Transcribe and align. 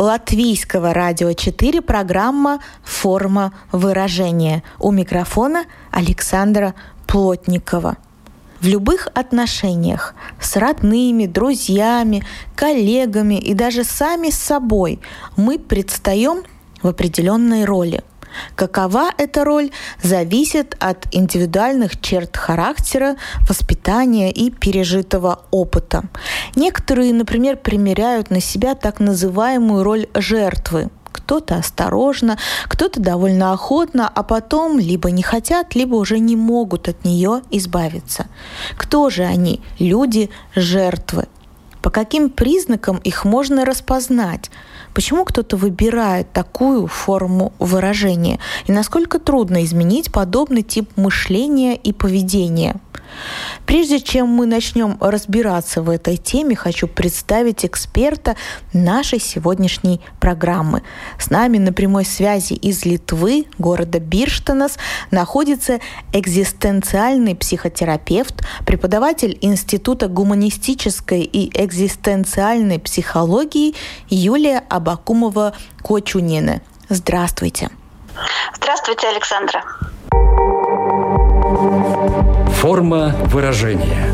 Латвийского 0.00 0.94
радио 0.94 1.34
4 1.34 1.82
программа 1.82 2.60
«Форма 2.82 3.52
выражения». 3.70 4.62
У 4.78 4.92
микрофона 4.92 5.66
Александра 5.90 6.74
Плотникова. 7.06 7.98
В 8.62 8.66
любых 8.66 9.08
отношениях 9.12 10.14
с 10.40 10.56
родными, 10.56 11.26
друзьями, 11.26 12.24
коллегами 12.56 13.34
и 13.34 13.52
даже 13.52 13.84
сами 13.84 14.30
с 14.30 14.38
собой 14.38 15.00
мы 15.36 15.58
предстаем 15.58 16.44
в 16.82 16.86
определенной 16.86 17.66
роли– 17.66 18.02
Какова 18.54 19.10
эта 19.16 19.44
роль, 19.44 19.70
зависит 20.02 20.76
от 20.78 21.06
индивидуальных 21.12 22.00
черт 22.00 22.36
характера, 22.36 23.16
воспитания 23.48 24.30
и 24.30 24.50
пережитого 24.50 25.40
опыта. 25.50 26.04
Некоторые, 26.56 27.12
например, 27.12 27.56
примеряют 27.56 28.30
на 28.30 28.40
себя 28.40 28.74
так 28.74 29.00
называемую 29.00 29.82
роль 29.82 30.06
жертвы, 30.14 30.90
кто-то 31.12 31.56
осторожно, 31.56 32.38
кто-то 32.64 33.00
довольно 33.00 33.52
охотно, 33.52 34.10
а 34.12 34.22
потом 34.22 34.78
либо 34.78 35.10
не 35.10 35.22
хотят, 35.22 35.74
либо 35.74 35.94
уже 35.94 36.18
не 36.18 36.34
могут 36.34 36.88
от 36.88 37.04
нее 37.04 37.42
избавиться. 37.52 38.26
Кто 38.76 39.10
же 39.10 39.22
они? 39.22 39.60
Люди, 39.78 40.30
жертвы. 40.54 41.28
По 41.82 41.90
каким 41.90 42.28
признакам 42.30 42.98
их 42.98 43.24
можно 43.24 43.64
распознать? 43.64 44.50
Почему 44.94 45.24
кто-то 45.24 45.56
выбирает 45.56 46.32
такую 46.32 46.86
форму 46.86 47.52
выражения? 47.58 48.38
И 48.66 48.72
насколько 48.72 49.18
трудно 49.18 49.64
изменить 49.64 50.12
подобный 50.12 50.62
тип 50.62 50.90
мышления 50.96 51.76
и 51.76 51.92
поведения? 51.92 52.76
Прежде 53.66 54.00
чем 54.00 54.28
мы 54.28 54.46
начнем 54.46 54.96
разбираться 55.00 55.82
в 55.82 55.90
этой 55.90 56.16
теме, 56.16 56.56
хочу 56.56 56.88
представить 56.88 57.64
эксперта 57.64 58.36
нашей 58.72 59.20
сегодняшней 59.20 60.00
программы. 60.18 60.82
С 61.18 61.30
нами 61.30 61.58
на 61.58 61.72
прямой 61.72 62.04
связи 62.04 62.54
из 62.54 62.84
Литвы, 62.84 63.46
города 63.58 64.00
Бирштанас, 64.00 64.78
находится 65.10 65.78
экзистенциальный 66.12 67.36
психотерапевт, 67.36 68.44
преподаватель 68.66 69.38
Института 69.40 70.08
гуманистической 70.08 71.22
и 71.22 71.50
экзистенциальной 71.62 72.78
психологии 72.78 73.74
Юлия 74.08 74.64
Абакумова-Кочунина. 74.68 76.60
Здравствуйте. 76.88 77.70
Здравствуйте, 78.56 79.08
Александра. 79.08 79.62
Форма 82.60 83.16
выражения. 83.24 84.12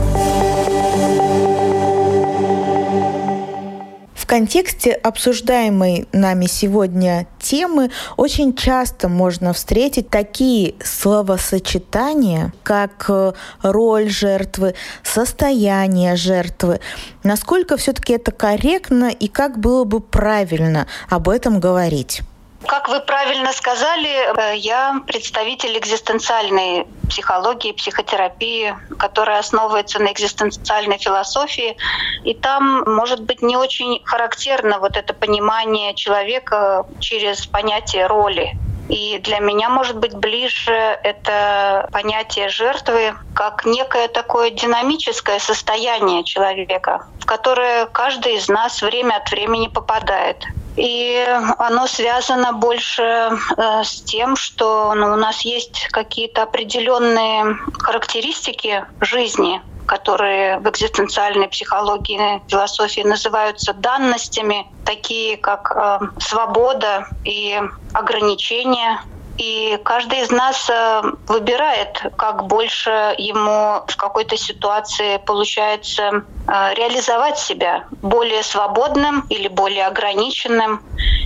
В 4.14 4.24
контексте 4.24 4.92
обсуждаемой 4.92 6.06
нами 6.12 6.46
сегодня 6.46 7.26
темы 7.40 7.90
очень 8.16 8.54
часто 8.54 9.08
можно 9.08 9.52
встретить 9.52 10.10
такие 10.10 10.76
словосочетания, 10.80 12.52
как 12.62 13.06
э, 13.08 13.32
роль 13.62 14.08
жертвы, 14.10 14.76
состояние 15.02 16.14
жертвы. 16.14 16.78
Насколько 17.24 17.76
все-таки 17.76 18.12
это 18.12 18.30
корректно 18.30 19.10
и 19.10 19.26
как 19.26 19.58
было 19.58 19.82
бы 19.82 19.98
правильно 19.98 20.86
об 21.10 21.28
этом 21.28 21.58
говорить? 21.58 22.22
Как 22.64 22.88
вы 22.88 23.00
правильно 23.00 23.52
сказали, 23.52 24.08
э, 24.08 24.56
я 24.56 25.00
представитель 25.06 25.78
экзистенциальной 25.78 26.86
психологии, 27.08 27.72
психотерапии, 27.72 28.74
которая 28.98 29.40
основывается 29.40 29.98
на 29.98 30.12
экзистенциальной 30.12 30.98
философии. 30.98 31.76
И 32.24 32.34
там, 32.34 32.82
может 32.86 33.20
быть, 33.20 33.42
не 33.42 33.56
очень 33.56 34.00
характерно 34.04 34.78
вот 34.78 34.96
это 34.96 35.12
понимание 35.12 35.94
человека 35.94 36.86
через 36.98 37.46
понятие 37.46 38.06
роли. 38.06 38.56
И 38.88 39.18
для 39.18 39.40
меня, 39.40 39.68
может 39.68 39.98
быть, 39.98 40.14
ближе 40.14 40.72
это 40.72 41.88
понятие 41.92 42.48
жертвы 42.48 43.14
как 43.34 43.64
некое 43.64 44.08
такое 44.08 44.50
динамическое 44.50 45.40
состояние 45.40 46.22
человека, 46.24 47.06
в 47.20 47.26
которое 47.26 47.86
каждый 47.86 48.36
из 48.36 48.48
нас 48.48 48.82
время 48.82 49.16
от 49.16 49.30
времени 49.30 49.68
попадает. 49.68 50.44
И 50.76 51.26
оно 51.58 51.86
связано 51.86 52.52
больше 52.52 53.02
э, 53.02 53.82
с 53.82 54.02
тем, 54.02 54.36
что 54.36 54.92
ну, 54.94 55.12
у 55.12 55.16
нас 55.16 55.40
есть 55.42 55.88
какие-то 55.90 56.42
определенные 56.42 57.56
характеристики 57.78 58.84
жизни, 59.00 59.62
которые 59.86 60.58
в 60.58 60.68
экзистенциальной 60.68 61.48
психологии 61.48 62.36
и 62.36 62.42
философии 62.48 63.00
называются 63.00 63.72
данностями, 63.72 64.66
такие 64.84 65.38
как 65.38 65.72
э, 65.74 65.98
свобода 66.18 67.08
и 67.24 67.58
ограничения, 67.94 69.00
и 69.38 69.78
каждый 69.84 70.22
из 70.22 70.30
нас 70.30 70.68
э, 70.70 71.02
выбирает, 71.26 72.02
как 72.16 72.46
больше 72.46 73.14
ему 73.18 73.82
в 73.86 73.96
какой-то 73.96 74.36
ситуации 74.36 75.18
получается 75.18 76.02
э, 76.48 76.74
реализовать 76.74 77.38
себя 77.38 77.84
более 78.02 78.42
свободным 78.42 79.26
или 79.28 79.48
более 79.48 79.86
ограниченным. 79.86 80.82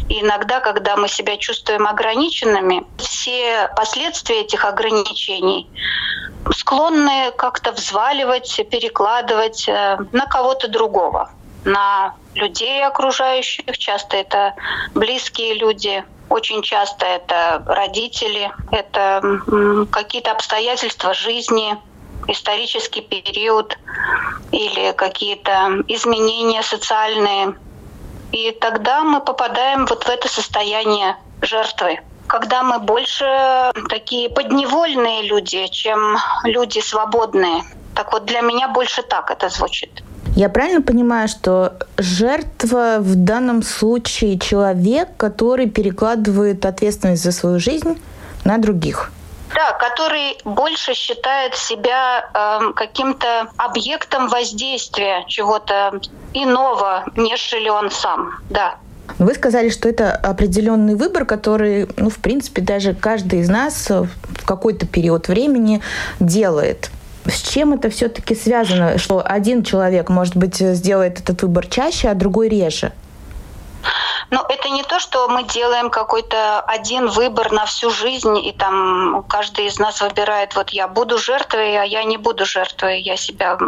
И 0.09 0.21
иногда, 0.23 0.61
когда 0.61 0.97
мы 0.97 1.09
себя 1.09 1.37
чувствуем 1.37 1.87
ограниченными, 1.87 2.85
все 2.99 3.71
последствия 3.77 4.41
этих 4.41 4.65
ограничений 4.65 5.71
склонны 6.53 7.31
как-то 7.37 7.71
взваливать, 7.71 8.61
перекладывать 8.71 9.69
э, 9.69 9.99
на 10.11 10.27
кого-то 10.27 10.67
другого, 10.67 11.31
на 11.65 12.15
людей 12.35 12.85
окружающих. 12.85 13.79
Часто 13.79 14.17
это 14.17 14.55
близкие 14.95 15.55
люди, 15.55 16.05
очень 16.31 16.63
часто 16.63 17.05
это 17.05 17.63
родители, 17.67 18.51
это 18.71 19.21
какие-то 19.91 20.33
обстоятельства 20.33 21.13
жизни, 21.13 21.77
исторический 22.29 23.03
период 23.03 23.77
или 24.53 24.93
какие-то 24.93 25.83
изменения 25.89 26.63
социальные. 26.63 27.57
И 28.33 28.53
тогда 28.53 29.03
мы 29.03 29.21
попадаем 29.21 29.87
вот 29.87 30.05
в 30.05 30.09
это 30.09 30.29
состояние 30.29 31.17
жертвы 31.43 31.99
когда 32.31 32.63
мы 32.63 32.79
больше 32.79 33.73
такие 33.89 34.31
подневольные 34.31 35.23
люди, 35.23 35.67
чем 35.67 36.17
люди 36.45 36.79
свободные. 36.79 37.65
Так 37.97 38.13
вот, 38.13 38.25
для 38.25 38.41
меня 38.41 38.69
больше 38.69 39.03
так 39.03 39.33
это 39.33 39.49
звучит. 39.49 40.05
Я 40.41 40.49
правильно 40.49 40.81
понимаю, 40.81 41.29
что 41.29 41.75
жертва 41.99 42.97
в 43.01 43.15
данном 43.15 43.63
случае 43.63 44.39
человек, 44.39 45.11
который 45.19 45.69
перекладывает 45.69 46.65
ответственность 46.65 47.23
за 47.23 47.33
свою 47.33 47.61
жизнь 47.61 48.01
на 48.47 48.57
других? 48.57 49.13
Да, 49.55 49.73
который 49.73 50.39
больше 50.47 50.95
считает 50.95 51.55
себя 51.57 52.25
э, 52.33 52.73
каким-то 52.75 53.51
объектом 53.59 54.29
воздействия 54.29 55.27
чего-то 55.29 56.01
иного, 56.33 57.05
нежели 57.17 57.69
он 57.69 57.91
сам. 57.91 58.31
Да. 58.49 58.77
Вы 59.19 59.35
сказали, 59.35 59.69
что 59.69 59.91
это 59.91 60.13
определенный 60.13 60.95
выбор, 60.95 61.27
который, 61.27 61.87
ну, 61.99 62.09
в 62.09 62.17
принципе, 62.17 62.63
даже 62.63 62.95
каждый 62.95 63.41
из 63.41 63.51
нас 63.51 63.91
в 63.91 64.47
какой-то 64.47 64.87
период 64.87 65.29
времени 65.29 65.83
делает. 66.19 66.91
С 67.27 67.43
чем 67.43 67.75
это 67.75 67.91
все-таки 67.91 68.35
связано, 68.35 68.99
что 68.99 69.23
один 69.25 69.63
человек, 69.63 70.09
может 70.09 70.37
быть, 70.37 70.57
сделает 70.57 71.21
этот 71.21 71.43
выбор 71.43 71.67
чаще, 71.67 72.09
а 72.09 72.15
другой 72.15 72.49
реже? 72.49 72.93
Но 74.31 74.47
это 74.49 74.69
не 74.71 74.83
то, 74.85 75.01
что 75.01 75.29
мы 75.29 75.43
делаем 75.43 75.91
какой-то 75.91 76.61
один 76.61 77.09
выбор 77.09 77.51
на 77.51 77.67
всю 77.67 77.91
жизнь, 77.91 78.39
и 78.39 78.53
там 78.53 79.25
каждый 79.29 79.67
из 79.67 79.79
нас 79.79 80.01
выбирает, 80.01 80.55
вот 80.55 80.71
я 80.71 80.87
буду 80.87 81.19
жертвой, 81.19 81.77
а 81.77 81.85
я 81.85 82.05
не 82.05 82.17
буду 82.17 82.47
жертвой, 82.47 83.01
я 83.01 83.17
себя 83.17 83.59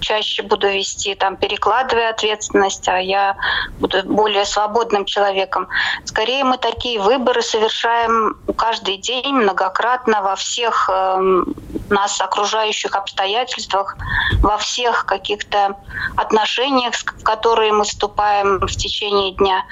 чаще 0.00 0.42
буду 0.42 0.68
вести, 0.68 1.14
там, 1.14 1.36
перекладывая 1.36 2.10
ответственность, 2.10 2.88
а 2.88 2.98
я 2.98 3.36
буду 3.78 4.02
более 4.04 4.44
свободным 4.44 5.04
человеком. 5.04 5.68
Скорее 6.04 6.42
мы 6.44 6.58
такие 6.58 7.00
выборы 7.00 7.42
совершаем 7.42 8.36
каждый 8.56 8.96
день, 8.96 9.34
многократно, 9.34 10.22
во 10.22 10.34
всех 10.34 10.90
эм, 10.92 11.54
нас 11.88 12.20
окружающих 12.20 12.96
обстоятельствах, 12.96 13.96
во 14.40 14.58
всех 14.58 15.06
каких-то 15.06 15.76
отношениях, 16.16 16.94
в 16.94 17.22
которые 17.22 17.72
мы 17.72 17.84
вступаем 17.84 18.58
в 18.58 18.70
течение 18.70 19.32
дня. 19.32 19.64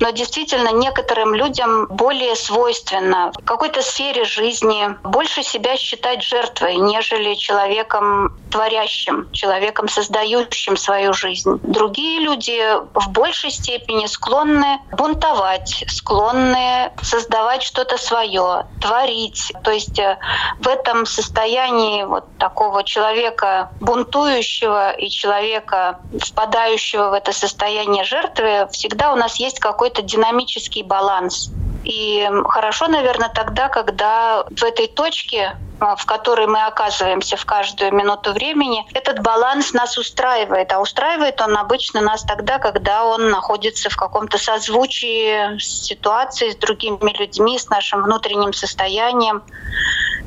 Но 0.00 0.10
действительно 0.10 0.72
некоторым 0.72 1.34
людям 1.34 1.86
более 1.86 2.36
свойственно 2.36 3.32
в 3.34 3.44
какой-то 3.44 3.82
сфере 3.82 4.24
жизни 4.24 4.96
больше 5.02 5.42
себя 5.42 5.76
считать 5.76 6.22
жертвой, 6.22 6.76
нежели 6.76 7.34
человеком 7.34 8.36
творящим, 8.50 9.30
человеком 9.32 9.88
создающим 9.88 10.76
свою 10.76 11.12
жизнь. 11.12 11.58
Другие 11.62 12.20
люди 12.20 12.58
в 12.94 13.10
большей 13.10 13.50
степени 13.50 14.06
склонны 14.06 14.80
бунтовать, 14.92 15.84
склонны 15.88 16.90
создавать 17.02 17.62
что-то 17.62 17.98
свое, 17.98 18.66
творить. 18.80 19.52
То 19.62 19.70
есть 19.70 19.98
э, 19.98 20.18
в 20.60 20.68
этом 20.68 21.06
состоянии 21.06 22.04
вот 22.04 22.24
такого 22.38 22.84
человека 22.84 23.70
бунтующего 23.80 24.92
и 24.92 25.08
человека, 25.10 26.00
впадающего 26.22 27.10
в 27.10 27.12
это 27.12 27.32
состояние 27.32 28.04
жертвы, 28.04 28.68
всегда 28.72 29.12
у 29.12 29.16
нас 29.16 29.36
есть 29.36 29.60
какой-то 29.76 30.00
динамический 30.00 30.82
баланс. 30.82 31.50
И 31.84 32.26
хорошо, 32.48 32.88
наверное, 32.88 33.28
тогда, 33.28 33.68
когда 33.68 34.44
в 34.50 34.64
этой 34.64 34.88
точке 34.88 35.54
а, 35.78 35.94
в 35.94 36.06
которой 36.06 36.46
мы 36.46 36.64
оказываемся 36.64 37.36
в 37.36 37.44
каждую 37.44 37.92
минуту 37.92 38.32
времени, 38.32 38.86
этот 38.94 39.20
баланс 39.20 39.74
нас 39.74 39.98
устраивает. 39.98 40.72
А 40.72 40.80
устраивает 40.80 41.42
он 41.42 41.54
обычно 41.58 42.00
нас 42.00 42.22
тогда, 42.22 42.58
когда 42.58 43.04
он 43.04 43.28
находится 43.28 43.90
в 43.90 43.96
каком-то 43.96 44.38
созвучии 44.38 45.58
с 45.58 45.84
ситуацией, 45.84 46.52
с 46.52 46.56
другими 46.56 47.14
людьми, 47.18 47.58
с 47.58 47.68
нашим 47.68 48.02
внутренним 48.04 48.54
состоянием 48.54 49.42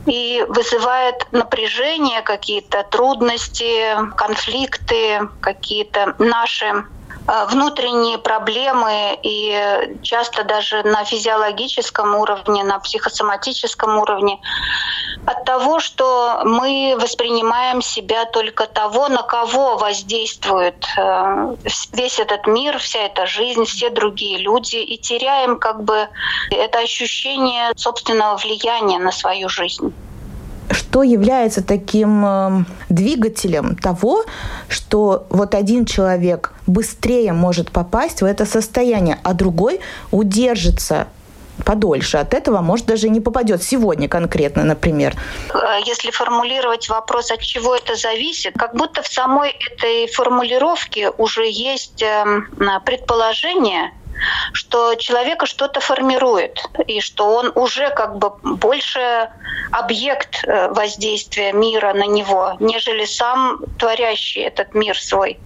и 0.05 0.45
вызывает 0.47 1.27
напряжение, 1.31 2.21
какие-то 2.21 2.83
трудности, 2.83 3.95
конфликты, 4.15 5.27
какие-то 5.41 6.13
наши 6.19 6.85
внутренние 7.49 8.17
проблемы 8.17 9.17
и 9.23 9.97
часто 10.01 10.43
даже 10.43 10.83
на 10.83 11.03
физиологическом 11.03 12.15
уровне, 12.15 12.63
на 12.63 12.79
психосоматическом 12.79 13.97
уровне. 13.97 14.39
От 15.25 15.45
того, 15.45 15.79
что 15.79 16.41
мы 16.43 16.97
воспринимаем 16.99 17.81
себя 17.81 18.25
только 18.25 18.65
того, 18.65 19.09
на 19.09 19.21
кого 19.21 19.77
воздействует 19.77 20.85
э, 20.97 21.55
весь 21.93 22.19
этот 22.19 22.47
мир, 22.47 22.79
вся 22.79 22.99
эта 23.01 23.27
жизнь, 23.27 23.65
все 23.65 23.89
другие 23.89 24.39
люди, 24.39 24.77
и 24.77 24.97
теряем 24.97 25.59
как 25.59 25.83
бы 25.83 26.09
это 26.49 26.79
ощущение 26.79 27.71
собственного 27.75 28.37
влияния 28.37 28.97
на 28.97 29.11
свою 29.11 29.49
жизнь 29.49 29.93
что 30.89 31.03
является 31.03 31.63
таким 31.63 32.25
э, 32.25 32.63
двигателем 32.89 33.75
того, 33.75 34.25
что 34.67 35.27
вот 35.29 35.53
один 35.53 35.85
человек 35.85 36.53
быстрее 36.65 37.33
может 37.33 37.71
попасть 37.71 38.21
в 38.21 38.25
это 38.25 38.45
состояние, 38.45 39.19
а 39.23 39.33
другой 39.33 39.81
удержится 40.11 41.07
подольше 41.63 42.17
от 42.17 42.33
этого, 42.33 42.61
может, 42.61 42.87
даже 42.87 43.09
не 43.09 43.21
попадет 43.21 43.61
сегодня 43.61 44.07
конкретно, 44.07 44.63
например. 44.63 45.15
Э, 45.53 45.57
если 45.85 46.09
формулировать 46.09 46.89
вопрос, 46.89 47.29
от 47.29 47.41
чего 47.41 47.75
это 47.75 47.95
зависит, 47.95 48.55
как 48.57 48.75
будто 48.75 49.03
в 49.03 49.07
самой 49.07 49.51
этой 49.71 50.07
формулировке 50.07 51.11
уже 51.11 51.47
есть 51.47 52.01
эм, 52.01 52.47
предположение, 52.83 53.91
что 54.53 54.95
человека 54.95 55.45
что-то 55.45 55.79
формирует, 55.79 56.63
и 56.87 57.01
что 57.01 57.35
он 57.35 57.51
уже 57.55 57.89
как 57.91 58.17
бы 58.17 58.31
больше 58.43 59.29
объект 59.71 60.43
э, 60.43 60.69
воздействия 60.69 61.53
мира 61.53 61.93
на 61.93 62.05
него, 62.05 62.55
нежели 62.59 63.05
сам 63.05 63.59
творящий 63.77 64.41
этот 64.41 64.73
мир 64.73 64.97
свой. 64.97 65.39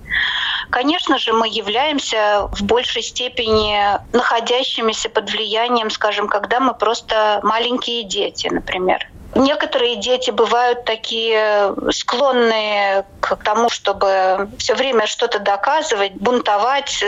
Конечно 0.70 1.18
же, 1.18 1.34
мы 1.34 1.48
являемся 1.48 2.48
в 2.52 2.64
большей 2.64 3.04
степени 3.04 3.80
находящимися 4.12 5.10
под 5.10 5.30
влиянием, 5.32 5.90
скажем, 5.90 6.28
когда 6.28 6.60
мы 6.60 6.74
просто 6.74 7.40
маленькие 7.44 8.04
дети, 8.04 8.48
например. 8.48 9.08
Некоторые 9.36 9.96
дети 9.96 10.30
бывают 10.30 10.86
такие 10.86 11.74
склонные 11.92 13.06
к 13.20 13.36
тому, 13.38 13.70
чтобы 13.70 14.50
все 14.60 14.76
время 14.76 15.08
что-то 15.08 15.40
доказывать, 15.40 16.14
бунтовать, 16.14 17.04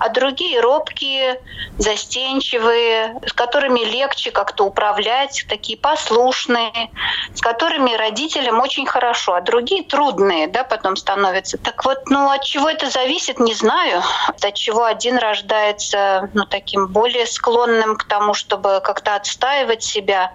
а 0.00 0.08
другие 0.08 0.60
робкие, 0.60 1.40
застенчивые, 1.78 3.16
с 3.26 3.32
которыми 3.32 3.80
легче 3.80 4.30
как-то 4.30 4.64
управлять, 4.64 5.44
такие 5.48 5.78
послушные, 5.78 6.90
с 7.34 7.40
которыми 7.40 7.94
родителям 7.94 8.60
очень 8.60 8.86
хорошо, 8.86 9.34
а 9.34 9.40
другие 9.42 9.82
трудные, 9.82 10.46
да, 10.46 10.64
потом 10.64 10.96
становятся. 10.96 11.58
Так 11.58 11.84
вот, 11.84 12.08
ну, 12.08 12.30
от 12.30 12.44
чего 12.44 12.68
это 12.68 12.88
зависит, 12.88 13.38
не 13.38 13.54
знаю. 13.54 14.02
От 14.42 14.54
чего 14.54 14.84
один 14.84 15.18
рождается, 15.18 16.30
ну, 16.32 16.46
таким 16.46 16.86
более 16.86 17.26
склонным 17.26 17.96
к 17.96 18.04
тому, 18.04 18.32
чтобы 18.32 18.80
как-то 18.82 19.16
отстаивать 19.16 19.82
себя 19.82 20.32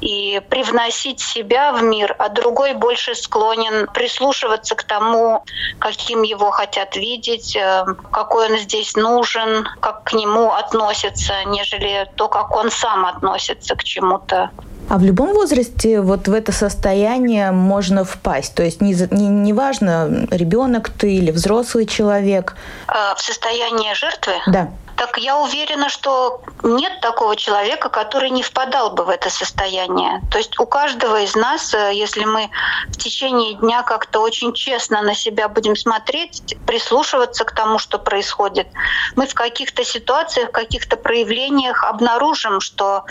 и 0.00 0.31
привносить 0.40 1.20
себя 1.20 1.72
в 1.72 1.82
мир, 1.82 2.14
а 2.18 2.28
другой 2.28 2.74
больше 2.74 3.14
склонен 3.14 3.86
прислушиваться 3.92 4.74
к 4.74 4.84
тому, 4.84 5.44
каким 5.78 6.22
его 6.22 6.50
хотят 6.50 6.96
видеть, 6.96 7.56
э, 7.56 7.84
какой 8.10 8.50
он 8.50 8.58
здесь 8.58 8.96
нужен, 8.96 9.68
как 9.80 10.04
к 10.04 10.12
нему 10.12 10.52
относятся, 10.52 11.32
нежели 11.46 12.08
то, 12.16 12.28
как 12.28 12.54
он 12.56 12.70
сам 12.70 13.06
относится 13.06 13.74
к 13.74 13.84
чему-то. 13.84 14.50
А 14.88 14.98
в 14.98 15.02
любом 15.02 15.32
возрасте 15.32 16.00
вот 16.00 16.28
в 16.28 16.32
это 16.32 16.52
состояние 16.52 17.50
можно 17.52 18.04
впасть. 18.04 18.54
То 18.54 18.62
есть 18.62 18.80
не, 18.80 18.94
не, 19.10 19.28
не 19.28 19.52
важно, 19.52 20.26
ребенок 20.30 20.90
ты 20.90 21.14
или 21.14 21.30
взрослый 21.30 21.86
человек. 21.86 22.56
А, 22.88 23.14
в 23.14 23.20
состояние 23.20 23.94
жертвы? 23.94 24.34
Да 24.46 24.68
так 24.96 25.18
я 25.18 25.38
уверена, 25.38 25.88
что 25.88 26.42
нет 26.62 27.00
такого 27.00 27.36
человека, 27.36 27.88
который 27.88 28.30
не 28.30 28.42
впадал 28.42 28.90
бы 28.90 29.04
в 29.04 29.10
это 29.10 29.30
состояние. 29.30 30.20
То 30.30 30.38
есть 30.38 30.58
у 30.58 30.66
каждого 30.66 31.20
из 31.20 31.34
нас, 31.34 31.74
э, 31.74 31.92
если 31.94 32.24
мы 32.24 32.50
в 32.88 32.96
течение 32.96 33.54
дня 33.54 33.82
как-то 33.82 34.20
очень 34.20 34.52
честно 34.52 35.02
на 35.02 35.14
себя 35.14 35.48
будем 35.48 35.76
смотреть, 35.76 36.56
прислушиваться 36.66 37.44
к 37.44 37.52
тому, 37.52 37.78
что 37.78 37.98
происходит, 37.98 38.68
мы 39.16 39.26
в 39.26 39.34
каких-то 39.34 39.84
ситуациях, 39.84 40.50
в 40.50 40.52
каких-то 40.52 40.96
проявлениях 40.96 41.84
обнаружим, 41.84 42.60
что 42.60 43.04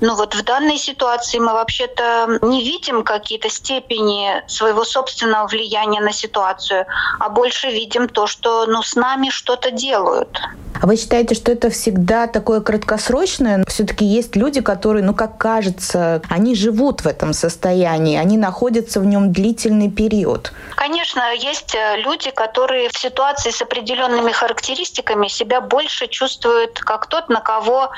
ну 0.00 0.14
вот 0.14 0.34
в 0.34 0.42
данной 0.42 0.78
ситуации 0.78 1.38
мы 1.38 1.52
вообще-то 1.52 2.38
не 2.42 2.62
видим 2.62 3.02
какие-то 3.02 3.48
степени 3.50 4.42
своего 4.46 4.84
собственного 4.84 5.46
влияния 5.46 6.00
на 6.00 6.12
ситуацию, 6.12 6.86
а 7.18 7.28
больше 7.28 7.68
видим 7.68 8.08
то, 8.08 8.26
что 8.26 8.66
ну, 8.66 8.82
с 8.82 8.94
нами 8.94 9.30
что-то 9.30 9.70
делают. 9.70 10.40
А 10.80 10.86
вы 10.86 10.96
считаете, 11.06 11.36
что 11.36 11.52
это 11.52 11.70
всегда 11.70 12.26
такое 12.26 12.60
краткосрочное? 12.60 13.64
Все-таки 13.68 14.04
есть 14.04 14.34
люди, 14.34 14.60
которые, 14.60 15.04
ну, 15.04 15.14
как 15.14 15.38
кажется, 15.38 16.20
они 16.28 16.56
живут 16.56 17.02
в 17.02 17.06
этом 17.06 17.32
состоянии, 17.32 18.18
они 18.18 18.36
находятся 18.36 18.98
в 18.98 19.06
нем 19.06 19.32
длительный 19.32 19.88
период. 19.88 20.52
Конечно, 20.74 21.32
есть 21.32 21.76
э, 21.76 21.98
люди, 21.98 22.30
которые 22.30 22.88
в 22.88 22.98
ситуации 22.98 23.50
с 23.50 23.62
определенными 23.62 24.32
характеристиками 24.32 25.28
себя 25.28 25.60
больше 25.60 26.08
чувствуют 26.08 26.80
как 26.80 27.06
тот, 27.06 27.28
на 27.28 27.40
кого 27.40 27.92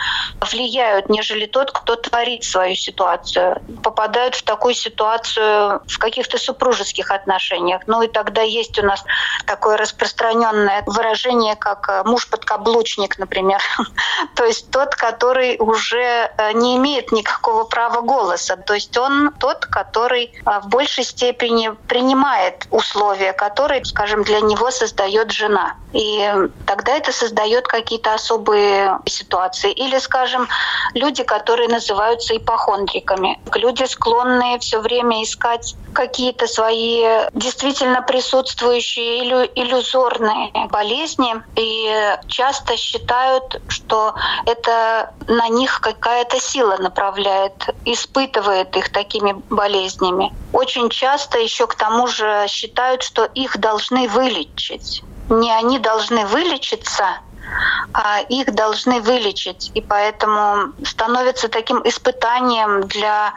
влияют, 0.53 1.09
нежели 1.09 1.47
тот, 1.47 1.73
кто 1.73 1.97
творит 1.97 2.45
свою 2.45 2.75
ситуацию. 2.75 3.63
Попадают 3.83 4.35
в 4.35 4.43
такую 4.43 4.75
ситуацию 4.75 5.81
в 5.87 5.99
каких-то 5.99 6.37
супружеских 6.37 7.11
отношениях. 7.11 7.81
Ну 7.87 8.03
и 8.03 8.09
тогда 8.09 8.43
есть 8.43 8.79
у 8.79 8.83
нас 8.83 9.03
такое 9.47 9.79
распространенное 9.79 10.83
выражение, 10.87 11.57
как 11.57 11.89
э, 11.89 12.03
муж 12.05 12.29
под 12.29 12.45
каблучник, 12.99 13.19
например. 13.19 13.61
То 14.35 14.45
есть 14.45 14.71
тот, 14.71 14.95
который 14.95 15.57
уже 15.59 16.31
э, 16.37 16.53
не 16.53 16.77
имеет 16.77 17.13
никакого 17.13 17.65
права 17.65 18.01
голоса. 18.01 18.57
То 18.57 18.75
есть 18.75 18.97
он 18.99 19.33
тот, 19.39 19.67
который 19.67 20.25
э, 20.25 20.61
в 20.61 20.69
большей 20.69 21.05
степени 21.05 21.71
принимает 21.89 22.67
условия, 22.71 23.33
которые, 23.33 23.85
скажем, 23.85 24.25
для 24.25 24.41
него 24.41 24.71
создает 24.71 25.31
жена. 25.31 25.75
И 25.93 26.31
тогда 26.67 26.93
это 26.97 27.13
создает 27.13 27.67
какие-то 27.67 28.15
особые 28.15 28.99
ситуации. 29.07 29.73
Или, 29.73 29.99
скажем, 29.99 30.49
люди, 30.95 31.23
которые 31.23 31.69
называются 31.69 32.37
ипохондриками. 32.37 33.41
Люди, 33.55 33.85
склонные 33.85 34.59
все 34.59 34.81
время 34.81 35.23
искать 35.23 35.75
какие-то 35.99 36.47
свои 36.47 37.03
действительно 37.33 38.03
присутствующие 38.03 39.25
или 39.25 39.51
иллюзорные 39.57 40.53
болезни. 40.71 41.35
И 41.57 41.91
часто 42.29 42.77
считают, 42.77 43.61
что 43.67 44.15
это 44.47 45.13
на 45.27 45.49
них 45.49 45.81
какая-то 45.81 46.39
сила 46.39 46.77
направляет, 46.77 47.67
испытывает 47.85 48.77
их 48.77 48.93
такими 48.93 49.35
болезнями. 49.51 50.33
Очень 50.53 50.89
часто 50.89 51.41
еще 51.41 51.67
к 51.67 51.75
тому 51.75 52.07
же 52.07 52.47
считают, 52.47 53.03
что 53.03 53.25
их 53.25 53.59
должны 53.59 54.07
вылечить. 54.09 55.03
Не 55.29 55.51
они 55.51 55.81
должны 55.81 56.27
вылечиться, 56.27 57.07
их 58.29 58.55
должны 58.55 59.01
вылечить. 59.01 59.71
И 59.75 59.81
поэтому 59.81 60.73
становится 60.85 61.49
таким 61.49 61.81
испытанием 61.85 62.87
для 62.87 63.33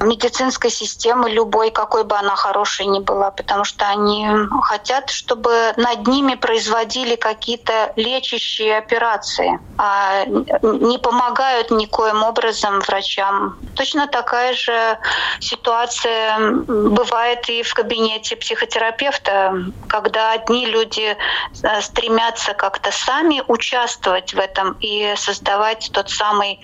медицинской 0.00 0.70
системы 0.70 1.30
любой, 1.30 1.70
какой 1.70 2.04
бы 2.04 2.16
она 2.16 2.36
хорошей 2.36 2.86
ни 2.86 3.00
была, 3.00 3.30
потому 3.30 3.64
что 3.64 3.86
они 3.86 4.28
хотят, 4.62 5.10
чтобы 5.10 5.74
над 5.76 6.06
ними 6.06 6.34
производили 6.34 7.16
какие-то 7.16 7.92
лечащие 7.96 8.78
операции, 8.78 9.58
а 9.76 10.24
не 10.26 10.98
помогают 10.98 11.70
никоим 11.70 12.22
образом 12.22 12.80
врачам. 12.80 13.58
Точно 13.76 14.06
такая 14.06 14.54
же 14.54 14.98
ситуация 15.40 16.38
бывает 16.38 17.48
и 17.48 17.62
в 17.62 17.74
кабинете 17.74 18.36
психотерапевта, 18.36 19.54
когда 19.88 20.32
одни 20.32 20.66
люди 20.66 21.16
э, 21.62 21.80
стремятся 21.80 22.54
как-то 22.54 22.90
сами 22.90 23.29
участвовать 23.46 24.34
в 24.34 24.38
этом 24.38 24.72
и 24.80 25.14
создавать 25.16 25.90
тот 25.92 26.10
самый 26.10 26.60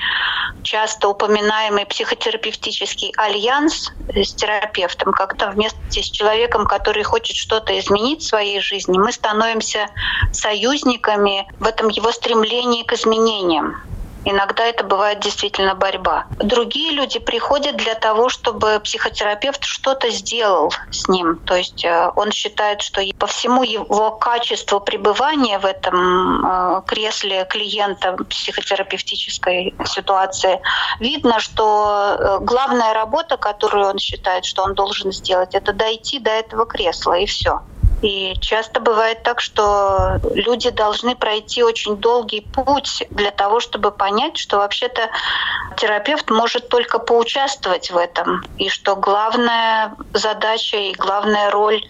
часто 0.63 1.09
упоминаемый 1.09 1.87
психотерапевтический 1.87 3.13
альянс 3.17 3.89
с 4.09 4.35
терапевтом, 4.35 5.13
когда 5.13 5.51
вместе 5.51 6.03
с 6.03 6.11
человеком, 6.11 6.67
который 6.67 7.05
хочет 7.05 7.37
что-то 7.37 7.79
изменить 7.79 8.23
в 8.23 8.29
своей 8.29 8.61
жизни, 8.61 8.99
мы 8.99 9.13
становимся 9.13 9.89
союзниками 10.33 11.47
в 11.61 11.67
этом 11.67 11.89
его 11.89 12.11
стремлении 12.11 12.83
к 12.83 12.93
изменениям. 12.93 13.77
Иногда 14.29 14.65
это 14.67 14.83
бывает 14.83 15.21
действительно 15.21 15.77
борьба. 15.77 16.27
Другие 16.39 16.91
люди 16.91 17.21
приходят 17.21 17.77
для 17.77 17.95
того, 17.95 18.29
чтобы 18.29 18.81
психотерапевт 18.81 19.63
что-то 19.63 20.11
сделал 20.11 20.73
с 20.91 21.07
ним. 21.07 21.37
То 21.45 21.55
есть 21.55 21.85
э, 21.85 22.11
он 22.17 22.33
считает, 22.33 22.83
что 22.83 23.03
по 23.19 23.29
всему 23.29 23.63
его 23.63 24.11
качеству 24.11 24.81
пребывания 24.81 25.61
в 25.61 25.65
этом 25.65 26.45
э, 26.45 26.83
кресле 26.89 27.47
клиента 27.49 28.17
психотерапевтической 28.29 29.77
ситуации 29.85 30.61
видно, 30.99 31.39
что 31.39 32.17
э, 32.19 32.39
главная 32.41 32.95
работа, 32.95 33.37
которую 33.37 33.87
он 33.87 33.99
считает, 33.99 34.45
что 34.45 34.65
он 34.65 34.75
должен 34.75 35.13
сделать, 35.13 35.55
это 35.55 35.73
дойти 35.73 36.19
до 36.19 36.33
этого 36.33 36.67
кресла 36.67 37.13
и 37.13 37.27
все. 37.27 37.61
И 38.03 38.35
часто 38.41 38.81
бывает 38.81 39.23
так, 39.23 39.41
что 39.41 40.19
люди 40.35 40.71
должны 40.71 41.17
пройти 41.17 41.63
очень 41.63 41.97
долгий 41.97 42.41
путь 42.41 43.05
для 43.11 43.31
того, 43.31 43.61
чтобы 43.61 43.91
понять, 43.91 44.37
что 44.37 44.59
вообще-то 44.59 45.09
терапевт 45.77 46.31
может 46.31 46.69
только 46.69 46.99
поучаствовать 46.99 47.91
в 47.91 47.97
этом, 47.97 48.43
и 48.59 48.69
что 48.69 48.97
главная 48.97 49.97
задача 50.13 50.77
и 50.77 50.95
главная 50.95 51.51
роль 51.51 51.83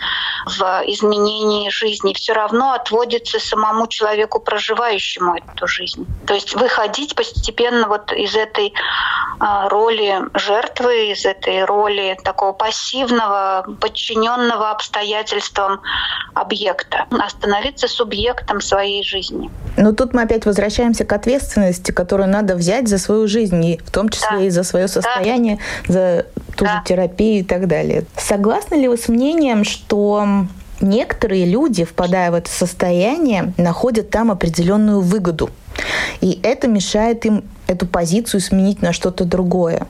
в 0.47 0.83
изменении 0.87 1.71
жизни 1.71 2.15
все 2.15 2.33
равно 2.33 2.73
отводится 2.73 3.41
самому 3.41 3.89
человеку, 3.89 4.39
проживающему 4.39 5.37
эту 5.37 5.67
жизнь. 5.67 6.07
То 6.27 6.35
есть 6.35 6.55
выходить 6.55 7.15
постепенно 7.17 7.89
вот 7.89 8.13
из 8.13 8.37
этой 8.37 8.73
а, 9.39 9.69
роли 9.69 10.21
жертвы, 10.35 11.11
из 11.11 11.27
этой 11.27 11.65
роли 11.65 12.17
такого 12.25 12.53
пассивного, 12.53 13.67
подчиненного 13.81 14.71
обстоятельствам 14.71 15.81
объекта, 16.35 17.07
а 17.11 17.29
становиться 17.31 17.89
субъектом 17.89 18.61
своей 18.61 19.03
жизни. 19.03 19.51
Но 19.77 19.93
тут 19.93 20.13
мы 20.13 20.23
опять 20.23 20.45
возвращаемся 20.45 21.05
к 21.05 21.13
ответственности, 21.13 21.93
которую 21.93 22.29
надо 22.29 22.57
взять 22.57 22.89
за 22.89 22.99
свою 22.99 23.27
жизнь, 23.27 23.65
и 23.65 23.79
в 23.79 23.91
том 23.91 24.09
числе 24.11 24.39
да. 24.39 24.45
и 24.45 24.51
за 24.51 24.63
свое 24.63 24.89
состояние, 24.89 25.59
да. 25.89 25.93
за 25.93 26.27
ту 26.57 26.65
да. 26.65 26.77
же 26.77 26.83
терапию 26.85 27.41
и 27.41 27.43
так 27.43 27.67
далее. 27.69 28.05
Согласны 28.17 28.75
ли 28.75 28.89
вы 28.89 28.99
с 28.99 29.09
мнением, 29.09 29.65
что 29.65 30.27
некоторые 30.81 31.47
люди, 31.47 31.85
впадая 31.85 32.31
в 32.31 32.35
это 32.35 32.51
состояние, 32.51 33.55
находят 33.57 34.11
там 34.11 34.31
определенную 34.31 35.01
выгоду? 35.01 35.51
И 36.21 36.39
это 36.43 36.69
мешает 36.69 37.25
им 37.27 37.45
эту 37.67 37.87
позицию 37.87 38.41
сменить 38.41 38.83
на 38.83 38.93
что-то 38.93 39.25
другое. 39.25 39.87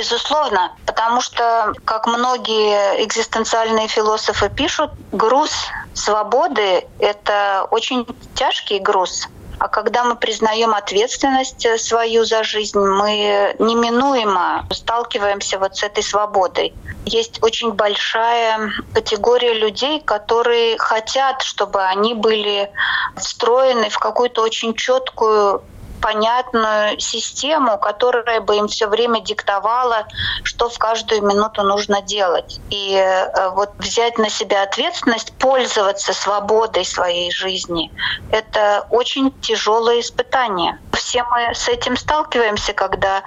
Безусловно, 0.00 0.72
потому 0.86 1.20
что, 1.20 1.74
как 1.84 2.06
многие 2.06 3.04
экзистенциальные 3.04 3.86
философы 3.86 4.48
пишут, 4.48 4.92
груз 5.12 5.52
свободы— 5.92 6.88
это 6.98 7.68
очень 7.70 8.06
тяжкий 8.34 8.78
груз. 8.78 9.28
А 9.58 9.68
когда 9.68 10.04
мы 10.04 10.16
признаем 10.16 10.72
ответственность 10.72 11.66
свою 11.78 12.24
за 12.24 12.44
жизнь, 12.44 12.78
мы 12.78 13.54
неминуемо 13.58 14.64
сталкиваемся 14.70 15.58
вот 15.58 15.76
с 15.76 15.82
этой 15.82 16.02
свободой. 16.02 16.72
Есть 17.04 17.42
очень 17.42 17.72
большая 17.72 18.72
категория 18.94 19.52
людей, 19.52 20.00
которые 20.00 20.78
хотят, 20.78 21.42
чтобы 21.42 21.82
они 21.82 22.14
были 22.14 22.70
встроены 23.18 23.90
в 23.90 23.98
какую-то 23.98 24.40
очень 24.40 24.72
четкую 24.72 25.62
понятную 26.00 26.98
систему, 26.98 27.78
которая 27.78 28.40
бы 28.40 28.56
им 28.56 28.68
все 28.68 28.86
время 28.86 29.20
диктовала, 29.20 30.06
что 30.42 30.68
в 30.68 30.78
каждую 30.78 31.22
минуту 31.22 31.62
нужно 31.62 32.02
делать. 32.02 32.60
И 32.70 32.94
э, 32.94 33.50
вот 33.50 33.70
взять 33.78 34.18
на 34.18 34.30
себя 34.30 34.62
ответственность, 34.62 35.32
пользоваться 35.38 36.12
свободой 36.12 36.84
своей 36.84 37.30
жизни, 37.30 37.90
это 38.30 38.86
очень 38.90 39.30
тяжелое 39.40 40.00
испытание. 40.00 40.78
Все 40.92 41.24
мы 41.24 41.54
с 41.54 41.68
этим 41.68 41.96
сталкиваемся, 41.96 42.72
когда 42.72 43.22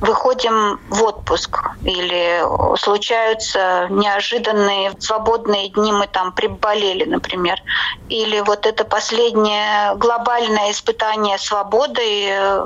выходим 0.00 0.80
в 0.88 1.02
отпуск 1.02 1.58
или 1.84 2.42
случаются 2.76 3.86
неожиданные 3.90 4.92
свободные 4.98 5.68
дни, 5.68 5.92
мы 5.92 6.06
там 6.06 6.32
приболели, 6.32 7.04
например. 7.04 7.60
Или 8.08 8.40
вот 8.40 8.66
это 8.66 8.84
последнее 8.84 9.94
глобальное 9.96 10.70
испытание 10.70 11.38
свободы 11.38 12.13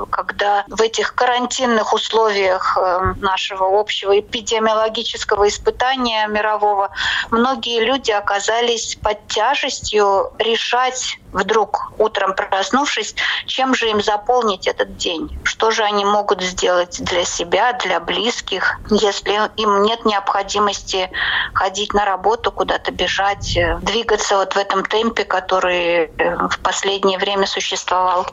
когда 0.09 0.63
в 0.67 0.81
этих 0.81 1.15
карантинных 1.15 1.93
условиях 1.93 2.77
э, 2.77 3.13
нашего 3.17 3.79
общего 3.79 4.19
эпидемиологического 4.19 5.47
испытания 5.47 6.27
мирового 6.27 6.89
многие 7.31 7.79
люди 7.83 8.11
оказались 8.11 8.95
под 9.01 9.27
тяжестью 9.27 10.31
решать 10.39 11.19
вдруг 11.31 11.91
утром 11.97 12.33
проснувшись, 12.35 13.15
чем 13.45 13.75
же 13.75 13.89
им 13.89 14.01
заполнить 14.01 14.67
этот 14.67 14.97
день? 14.97 15.39
Что 15.43 15.71
же 15.71 15.83
они 15.83 16.05
могут 16.05 16.41
сделать 16.41 17.01
для 17.03 17.25
себя, 17.25 17.73
для 17.73 17.99
близких, 17.99 18.79
если 18.89 19.49
им 19.57 19.83
нет 19.83 20.05
необходимости 20.05 21.09
ходить 21.53 21.93
на 21.93 22.05
работу, 22.05 22.51
куда-то 22.51 22.91
бежать, 22.91 23.55
э, 23.57 23.77
двигаться 23.81 24.37
вот 24.37 24.53
в 24.53 24.57
этом 24.57 24.83
темпе, 24.83 25.23
который 25.23 26.05
э, 26.05 26.47
в 26.47 26.59
последнее 26.59 27.19
время 27.19 27.45
существовал? 27.45 28.25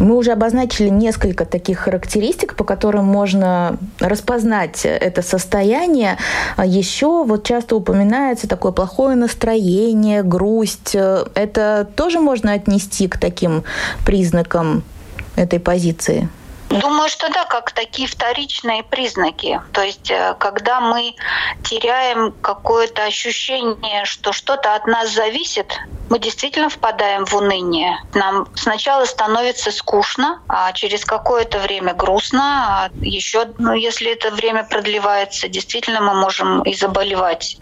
Мы 0.00 0.16
уже 0.16 0.32
обозначили 0.32 0.88
несколько 0.88 1.44
таких 1.44 1.80
характеристик, 1.80 2.56
по 2.56 2.64
которым 2.64 3.04
можно 3.04 3.76
распознать 4.00 4.84
это 4.84 5.20
состояние. 5.20 6.16
А 6.56 6.64
Еще 6.64 7.22
вот 7.24 7.44
часто 7.44 7.76
упоминается 7.76 8.48
такое 8.48 8.72
плохое 8.72 9.14
настроение, 9.14 10.22
грусть. 10.22 10.94
Это 10.96 11.86
тоже 11.96 12.18
можно 12.18 12.54
отнести 12.54 13.08
к 13.08 13.18
таким 13.18 13.62
признакам 14.06 14.82
этой 15.36 15.60
позиции? 15.60 16.28
Думаю, 16.70 17.08
что 17.08 17.28
да, 17.30 17.44
как 17.46 17.72
такие 17.72 18.06
вторичные 18.06 18.84
признаки. 18.84 19.60
То 19.72 19.82
есть, 19.82 20.08
э, 20.08 20.36
когда 20.38 20.80
мы 20.80 21.16
теряем 21.64 22.30
какое-то 22.30 23.02
ощущение, 23.04 24.04
что 24.04 24.32
что-то 24.32 24.76
от 24.76 24.86
нас 24.86 25.10
зависит, 25.10 25.76
мы 26.10 26.20
действительно 26.20 26.68
впадаем 26.68 27.24
в 27.24 27.34
уныние. 27.34 27.98
Нам 28.14 28.46
сначала 28.54 29.04
становится 29.04 29.72
скучно, 29.72 30.42
а 30.48 30.72
через 30.72 31.04
какое-то 31.04 31.58
время 31.58 31.92
грустно, 31.94 32.42
а 32.42 32.90
еще, 33.00 33.46
ну, 33.58 33.74
если 33.74 34.12
это 34.12 34.30
время 34.30 34.64
продлевается, 34.64 35.48
действительно 35.48 36.00
мы 36.00 36.14
можем 36.14 36.62
и 36.62 36.74
заболевать. 36.74 37.58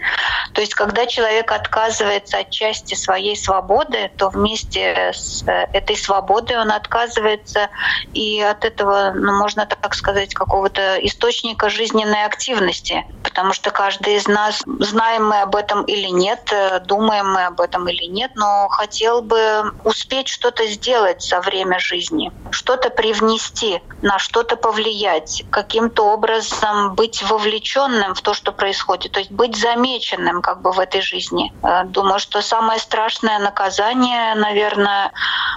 То 0.53 0.61
есть, 0.61 0.75
когда 0.75 1.07
человек 1.07 1.51
отказывается 1.51 2.39
от 2.39 2.51
части 2.51 2.95
своей 2.95 3.37
свободы, 3.37 4.11
то 4.19 4.29
вместе 4.29 5.13
с 5.15 5.45
э, 5.47 5.67
этой 5.73 5.97
свободой 5.97 6.59
он 6.59 6.73
отказывается 6.73 7.69
и 8.13 8.41
от 8.41 8.65
этого 8.67 8.98
ну, 9.15 9.33
можно 9.39 9.67
так 9.67 9.95
сказать, 9.95 10.35
какого-то 10.35 10.99
источника 11.07 11.69
жизненной 11.69 12.25
активности. 12.25 13.05
Потому 13.23 13.53
что 13.53 13.71
каждый 13.71 14.17
из 14.17 14.27
нас, 14.27 14.63
знаем 14.81 15.29
мы 15.29 15.41
об 15.43 15.55
этом 15.57 15.85
или 15.85 16.09
нет, 16.09 16.49
э, 16.53 16.81
думаем 16.81 17.33
мы 17.33 17.45
об 17.45 17.61
этом 17.61 17.89
или 17.89 18.05
нет, 18.05 18.33
но 18.35 18.69
хотел 18.69 19.23
бы 19.23 19.73
успеть 19.85 20.29
что-то 20.29 20.67
сделать 20.67 21.23
за 21.23 21.41
время 21.41 21.79
жизни, 21.79 22.33
что-то 22.51 22.91
привнести, 22.91 23.81
на 24.03 24.19
что-то 24.19 24.57
повлиять, 24.57 25.45
каким-то 25.51 26.05
образом 26.05 26.95
быть 26.95 27.23
вовлеченным 27.23 28.15
в 28.15 28.23
то, 28.23 28.35
что 28.35 28.53
происходит, 28.53 29.13
то 29.13 29.21
есть 29.21 29.31
быть 29.31 29.57
замеченным 29.57 30.43
как 30.43 30.63
бы 30.63 30.73
в 30.73 30.81
этой 30.81 31.01
жизни. 31.01 31.53
Э, 31.63 31.85
думаю, 31.85 32.19
что 32.19 32.43
самое 32.43 32.81
страшное 32.81 33.39
наказание, 33.39 34.35
наверное, 34.35 35.13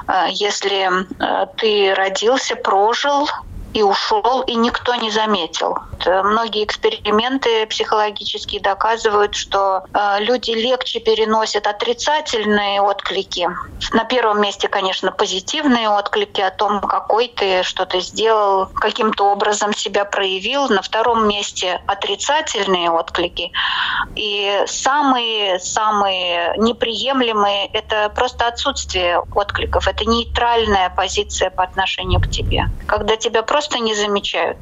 э, 0.08 0.26
если 0.32 0.90
ты 1.58 1.94
родился, 1.96 2.56
прожил, 2.56 3.28
и 3.74 3.84
ушел, 3.84 4.42
и 4.42 4.56
никто 4.56 4.96
не 4.96 5.10
заметил. 5.12 5.78
Многие 6.06 6.64
эксперименты 6.66 7.66
психологические 7.68 8.62
доказывают, 8.62 9.36
что 9.36 9.84
э, 9.94 10.20
люди 10.20 10.52
легче 10.52 11.00
переносят 11.00 11.68
отрицательные 11.68 12.82
отклики. 12.82 13.48
На 13.94 14.04
первом 14.04 14.42
месте, 14.42 14.68
конечно, 14.68 15.12
позитивные 15.12 15.90
отклики 15.90 16.42
о 16.42 16.50
том, 16.50 16.82
какой 16.82 17.28
ты, 17.28 17.64
что 17.64 17.86
ты 17.86 18.02
сделал, 18.02 18.68
каким-то 18.74 19.32
образом 19.32 19.74
себя 19.74 20.06
проявил. 20.06 20.68
На 20.70 20.82
втором 20.82 21.28
месте 21.28 21.80
отрицательные 21.88 22.90
отклики. 22.90 23.52
И 24.16 24.64
самые-самые 24.66 26.56
неприемлемые— 26.58 27.68
это 27.74 28.10
просто 28.10 28.48
отсутствие 28.48 29.20
откликов. 29.34 29.88
Это 29.88 30.06
нейтральная 30.06 30.90
позиция 30.90 31.52
по 31.52 31.64
отношению 31.64 32.20
к 32.22 32.30
тебе. 32.30 32.66
Когда 32.88 33.16
тебя 33.16 33.44
просто 33.44 33.61
просто 33.62 33.80
не 33.80 33.94
замечают. 33.94 34.58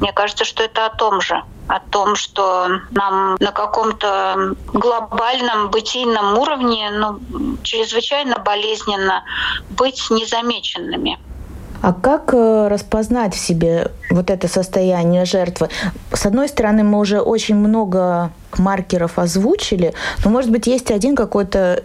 Мне 0.00 0.12
кажется, 0.12 0.44
что 0.44 0.62
это 0.62 0.86
о 0.86 0.90
том 0.90 1.20
же 1.20 1.42
о 1.66 1.80
том, 1.80 2.14
что 2.14 2.68
нам 2.90 3.36
на 3.40 3.50
каком-то 3.50 4.54
глобальном 4.74 5.70
бытийном 5.70 6.36
уровне 6.36 6.90
ну, 6.90 7.18
чрезвычайно 7.62 8.38
болезненно 8.38 9.24
быть 9.70 10.08
незамеченными. 10.10 11.18
А 11.80 11.94
как 11.94 12.34
э, 12.34 12.68
распознать 12.68 13.34
в 13.34 13.38
себе 13.38 13.90
вот 14.10 14.28
это 14.28 14.46
состояние 14.46 15.24
жертвы? 15.24 15.70
С 16.12 16.26
одной 16.26 16.48
стороны, 16.50 16.84
мы 16.84 16.98
уже 16.98 17.22
очень 17.22 17.56
много 17.56 18.30
маркеров 18.58 19.18
озвучили, 19.18 19.94
но, 20.22 20.30
может 20.30 20.50
быть, 20.50 20.66
есть 20.66 20.90
один 20.90 21.16
какой-то, 21.16 21.82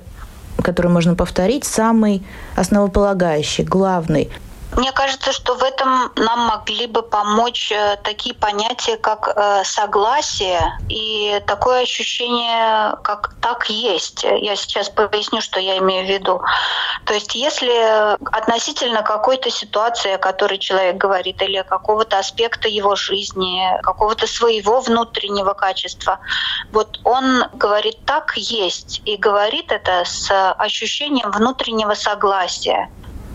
который 0.62 0.92
можно 0.92 1.16
повторить, 1.16 1.64
самый 1.64 2.22
основополагающий, 2.58 3.64
главный– 3.64 4.30
мне 4.78 4.92
кажется, 4.92 5.32
что 5.32 5.56
в 5.56 5.64
этом 5.64 6.12
нам 6.16 6.40
могли 6.42 6.86
бы 6.86 7.02
помочь 7.02 7.72
э, 7.72 7.98
такие 8.04 8.36
понятия, 8.36 8.98
как 8.98 9.28
э, 9.36 9.64
согласие 9.64 10.62
и 10.90 11.42
такое 11.48 11.82
ощущение, 11.82 12.96
как 13.04 13.34
так 13.42 13.70
есть. 13.70 14.24
Я 14.24 14.56
сейчас 14.56 14.90
поясню, 14.90 15.42
что 15.42 15.60
я 15.60 15.80
имею 15.80 16.06
в 16.06 16.10
виду. 16.10 16.42
То 17.06 17.14
есть 17.14 17.34
если 17.34 18.16
относительно 18.32 19.02
какой-то 19.02 19.50
ситуации, 19.50 20.14
о 20.14 20.18
которой 20.20 20.60
человек 20.60 20.98
говорит, 20.98 21.42
или 21.42 21.64
какого-то 21.64 22.20
аспекта 22.20 22.68
его 22.68 22.96
жизни, 22.96 23.64
какого-то 23.82 24.28
своего 24.28 24.82
внутреннего 24.82 25.54
качества, 25.54 26.20
вот 26.72 27.00
он 27.04 27.46
говорит 27.54 28.06
так 28.06 28.34
есть 28.38 29.02
и 29.06 29.18
говорит 29.18 29.72
это 29.72 30.04
с 30.06 30.30
ощущением 30.54 31.32
внутреннего 31.32 31.96
согласия 31.96 32.90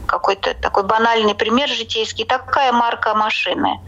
какой-то 0.05 0.55
такой 0.55 0.85
банальный 0.85 1.35
пример 1.35 1.69
житейский, 1.69 2.25
такая 2.25 2.73
марка 2.73 3.15
машины. 3.15 3.81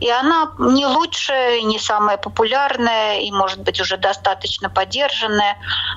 И 0.00 0.10
она 0.10 0.52
не 0.58 0.86
лучшая, 0.86 1.62
не 1.62 1.78
самая 1.78 2.16
популярная, 2.16 3.20
и, 3.20 3.30
может 3.30 3.60
быть, 3.60 3.80
уже 3.80 3.96
достаточно 3.96 4.68
поддержанная. 4.68 5.56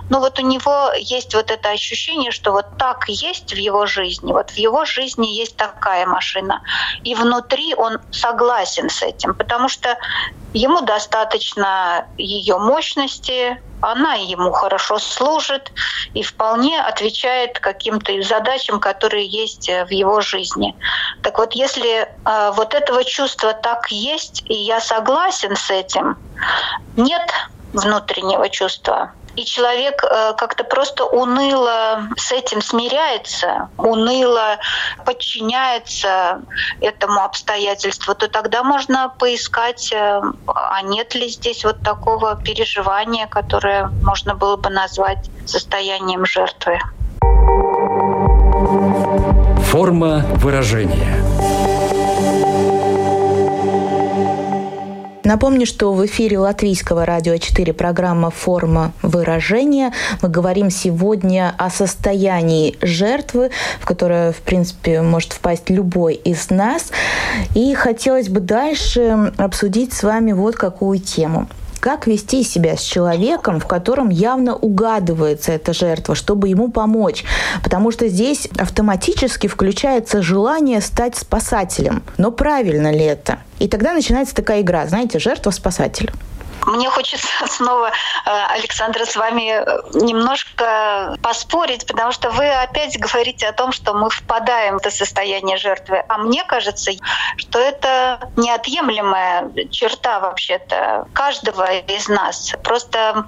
Но 0.10 0.20
вот 0.20 0.40
у 0.40 0.42
него 0.42 0.92
есть 0.98 1.36
вот 1.36 1.52
это 1.52 1.70
ощущение, 1.70 2.32
что 2.32 2.52
вот 2.52 2.78
так 2.78 3.06
есть 3.08 3.54
в 3.54 3.58
его 3.58 3.86
жизни, 3.86 4.32
вот 4.32 4.52
в 4.52 4.58
его 4.58 4.86
жизни 4.86 5.28
есть 5.28 5.58
такая 5.58 6.06
машина. 6.06 6.62
И 7.04 7.16
внутри 7.16 7.76
он 7.76 8.00
согласен 8.12 8.90
с 8.90 9.02
этим, 9.02 9.34
потому 9.34 9.70
что 9.70 9.98
ему 10.56 10.82
достаточно 10.82 12.08
ее 12.18 12.58
мощности, 12.58 13.62
она 13.82 14.14
ему 14.14 14.52
хорошо 14.52 15.00
служит 15.00 15.72
и 16.14 16.24
вполне 16.24 16.82
отвечает 16.82 17.60
каким-то 17.60 18.20
задачам, 18.24 18.80
которые 18.80 19.28
есть 19.28 19.70
э, 19.70 19.86
в 19.86 19.92
его 19.92 20.22
жизни. 20.22 20.74
Так 21.22 21.38
вот, 21.38 21.54
если 21.54 22.08
э, 22.08 22.52
вот 22.56 22.74
этого 22.74 23.04
чувства 23.04 23.54
так 23.54 23.92
есть, 23.92 24.44
и 24.46 24.54
я 24.54 24.80
согласен 24.80 25.56
с 25.56 25.70
этим, 25.70 26.18
нет 26.96 27.30
внутреннего 27.74 28.48
чувства, 28.50 29.12
и 29.36 29.46
человек 29.46 30.04
э, 30.04 30.34
как-то 30.38 30.64
просто 30.64 31.06
уныло 31.06 32.08
с 32.18 32.32
этим 32.32 32.62
смиряется, 32.62 33.70
уныло 33.78 34.58
подчиняется 35.06 36.42
этому 36.82 37.22
обстоятельству, 37.22 38.16
то 38.16 38.28
тогда 38.28 38.64
можно 38.64 39.10
поискать, 39.10 39.92
э, 39.92 40.22
а 40.48 40.82
нет 40.82 41.16
ли 41.16 41.28
здесь 41.28 41.64
вот 41.66 41.82
такого 41.82 42.36
переживания, 42.42 43.28
которое 43.28 43.88
можно 44.04 44.36
было 44.36 44.56
бы 44.56 44.70
назвать 44.70 45.30
состоянием 45.46 46.26
жертвы. 46.26 46.80
Форма 49.70 50.24
выражения– 50.38 51.25
Напомню, 55.26 55.66
что 55.66 55.92
в 55.92 56.06
эфире 56.06 56.38
Латвийского 56.38 57.04
радио 57.04 57.36
4 57.38 57.74
программа 57.74 58.30
«Форма 58.30 58.94
выражения». 59.02 59.92
Мы 60.22 60.30
говорим 60.30 60.70
сегодня 60.70 61.56
о 61.58 61.72
состоянии 61.72 62.78
жертвы, 62.84 63.50
в 63.80 63.86
которое, 63.88 64.34
в 64.34 64.38
принципе, 64.38 65.02
может 65.02 65.34
впасть 65.34 65.72
любой 65.72 66.14
из 66.14 66.52
нас. 66.52 66.92
И 67.56 67.74
хотелось 67.74 68.30
бы 68.30 68.40
дальше 68.40 69.34
обсудить 69.38 69.94
с 69.94 70.04
вами 70.04 70.32
вот 70.32 70.58
какую 70.58 71.00
тему– 71.00 71.50
как 71.86 72.08
вести 72.08 72.42
себя 72.42 72.78
с 72.78 72.82
человеком, 72.82 73.60
в 73.60 73.68
котором 73.68 74.10
явно 74.10 74.56
угадывается 74.56 75.52
эта 75.52 75.72
жертва, 75.72 76.16
чтобы 76.16 76.50
ему 76.50 76.72
помочь. 76.72 77.24
Потому 77.64 77.92
что 77.92 78.08
здесь 78.08 78.48
автоматически 78.58 79.46
включается 79.46 80.24
желание 80.24 80.82
стать 80.82 81.16
спасателем. 81.16 82.02
Но 82.18 82.32
правильно 82.32 82.92
ли 82.92 83.06
это? 83.06 83.38
И 83.60 83.68
тогда 83.68 83.94
начинается 83.94 84.34
такая 84.34 84.62
игра, 84.62 84.88
знаете, 84.88 85.20
жертва-спасатель. 85.20 86.12
Мне 86.66 86.90
хочется 86.90 87.28
снова, 87.48 87.90
э, 87.90 87.92
Александра, 88.50 89.06
с 89.06 89.16
вами 89.16 89.52
э, 89.52 89.82
немножко 89.94 91.18
поспорить, 91.22 91.86
потому 91.86 92.12
что 92.12 92.32
вы 92.32 92.50
опять 92.50 92.98
говорите 93.00 93.48
о 93.48 93.54
том, 93.54 93.72
что 93.72 93.94
мы 93.94 94.10
впадаем 94.10 94.76
в 94.76 94.78
это 94.78 94.92
состояние 94.92 95.58
жертвы. 95.58 96.04
А 96.08 96.18
мне 96.18 96.44
кажется, 96.44 96.92
что 97.38 97.60
это 97.60 98.20
неотъемлемая 98.36 99.52
черта 99.70 100.20
вообще-то 100.20 101.08
каждого 101.14 101.72
из 101.72 102.08
нас. 102.08 102.54
Просто 102.64 103.26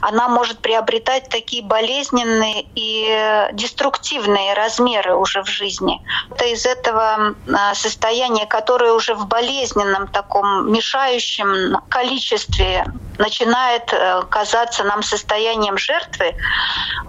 она 0.00 0.28
может 0.28 0.60
приобретать 0.60 1.28
такие 1.28 1.62
болезненные 1.62 2.66
и 2.74 3.48
деструктивные 3.52 4.54
размеры 4.54 5.14
уже 5.14 5.42
в 5.42 5.48
жизни. 5.48 6.00
Это 6.30 6.46
из 6.46 6.64
этого 6.64 7.34
э, 7.46 7.74
состояния, 7.74 8.46
которое 8.46 8.92
уже 8.92 9.14
в 9.14 9.26
болезненном 9.26 10.08
таком 10.08 10.72
мешающем 10.72 11.80
количестве 11.88 12.77
Yeah. 12.78 13.07
Начинает 13.18 13.92
э, 13.92 14.22
казаться 14.30 14.84
нам 14.84 15.02
состоянием 15.02 15.76
жертвы, 15.76 16.34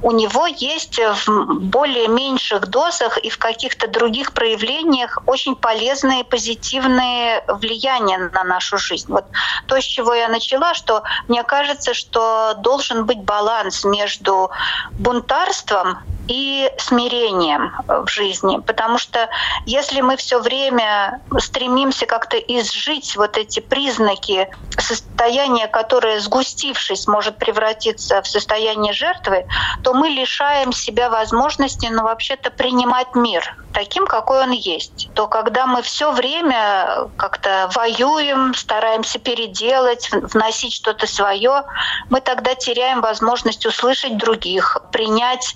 у 0.02 0.12
него 0.12 0.48
есть 0.48 1.00
в 1.00 1.60
более 1.60 2.08
меньших 2.08 2.68
дозах 2.68 3.18
и 3.18 3.30
в 3.30 3.38
каких-то 3.38 3.88
других 3.88 4.34
проявлениях 4.34 5.20
очень 5.26 5.56
полезные 5.56 6.24
позитивные 6.24 7.44
влияния 7.48 8.30
на 8.34 8.44
нашу 8.44 8.78
жизнь. 8.78 9.12
Вот 9.12 9.26
то, 9.68 9.80
с 9.80 9.84
чего 9.84 10.14
я 10.14 10.28
начала, 10.28 10.74
что 10.74 11.04
мне 11.28 11.44
кажется, 11.44 11.94
что 11.94 12.54
должен 12.58 13.06
быть 13.06 13.20
баланс 13.20 13.84
между 13.84 14.52
бунтарством 14.92 16.00
и 16.30 16.72
смирением 16.78 17.74
в 17.88 18.08
жизни. 18.08 18.60
Потому 18.60 19.00
что 19.00 19.30
если 19.66 20.02
мы 20.02 20.16
все 20.16 20.40
время 20.40 21.22
стремимся 21.40 22.06
как-то 22.06 22.38
изжить 22.38 23.18
вот 23.18 23.36
эти 23.36 23.60
признаки 23.60 24.48
состояния, 24.78 25.68
которое, 25.68 25.99
сгустившись, 26.20 27.08
может 27.08 27.38
превратиться 27.38 28.22
в 28.22 28.28
состояние 28.28 28.94
жертвы, 28.94 29.46
то 29.84 29.94
мы 29.94 30.10
лишаем 30.10 30.72
себя 30.72 31.10
возможности, 31.10 31.88
ну, 31.92 32.04
вообще-то 32.04 32.52
принимать 32.52 33.16
мир 33.16 33.56
таким, 33.74 34.08
какой 34.08 34.42
он 34.44 34.52
есть. 34.52 35.10
То 35.14 35.28
когда 35.28 35.66
мы 35.66 35.82
все 35.82 36.12
время 36.12 37.10
как-то 37.18 37.70
воюем, 37.74 38.54
стараемся 38.54 39.20
переделать, 39.20 40.10
вносить 40.12 40.74
что-то 40.74 41.08
свое, 41.08 41.64
мы 42.10 42.22
тогда 42.22 42.56
теряем 42.56 43.02
возможность 43.02 43.66
услышать 43.66 44.18
других, 44.18 44.78
принять 44.92 45.56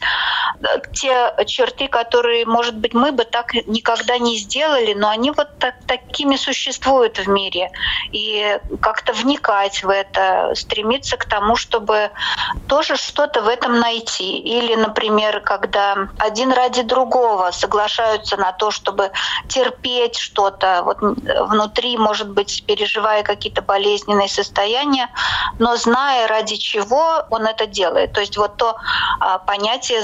те 0.93 1.33
черты, 1.45 1.87
которые, 1.87 2.45
может 2.45 2.75
быть, 2.75 2.93
мы 2.93 3.11
бы 3.11 3.25
так 3.25 3.53
никогда 3.67 4.17
не 4.17 4.37
сделали, 4.37 4.93
но 4.93 5.09
они 5.09 5.31
вот 5.31 5.57
так, 5.59 5.75
такими 5.87 6.35
существуют 6.35 7.17
в 7.17 7.27
мире. 7.27 7.71
И 8.11 8.59
как-то 8.81 9.13
вникать 9.13 9.83
в 9.83 9.89
это, 9.89 10.32
стремиться 10.55 11.17
к 11.17 11.25
тому, 11.25 11.55
чтобы 11.55 12.11
тоже 12.67 12.95
что-то 12.95 13.41
в 13.41 13.47
этом 13.47 13.79
найти. 13.79 14.37
Или, 14.37 14.75
например, 14.75 15.41
когда 15.41 16.07
один 16.17 16.51
ради 16.51 16.83
другого 16.83 17.51
соглашаются 17.51 18.37
на 18.37 18.51
то, 18.51 18.71
чтобы 18.71 19.11
терпеть 19.47 20.17
что-то 20.17 20.81
вот 20.85 20.97
внутри, 21.01 21.97
может 21.97 22.29
быть, 22.29 22.63
переживая 22.65 23.23
какие-то 23.23 23.61
болезненные 23.61 24.29
состояния, 24.29 25.09
но 25.59 25.75
зная 25.75 26.27
ради 26.27 26.55
чего 26.55 27.25
он 27.29 27.45
это 27.45 27.65
делает. 27.65 28.13
То 28.13 28.21
есть 28.21 28.37
вот 28.37 28.57
то 28.57 28.77
а, 29.19 29.39
понятие 29.39 30.01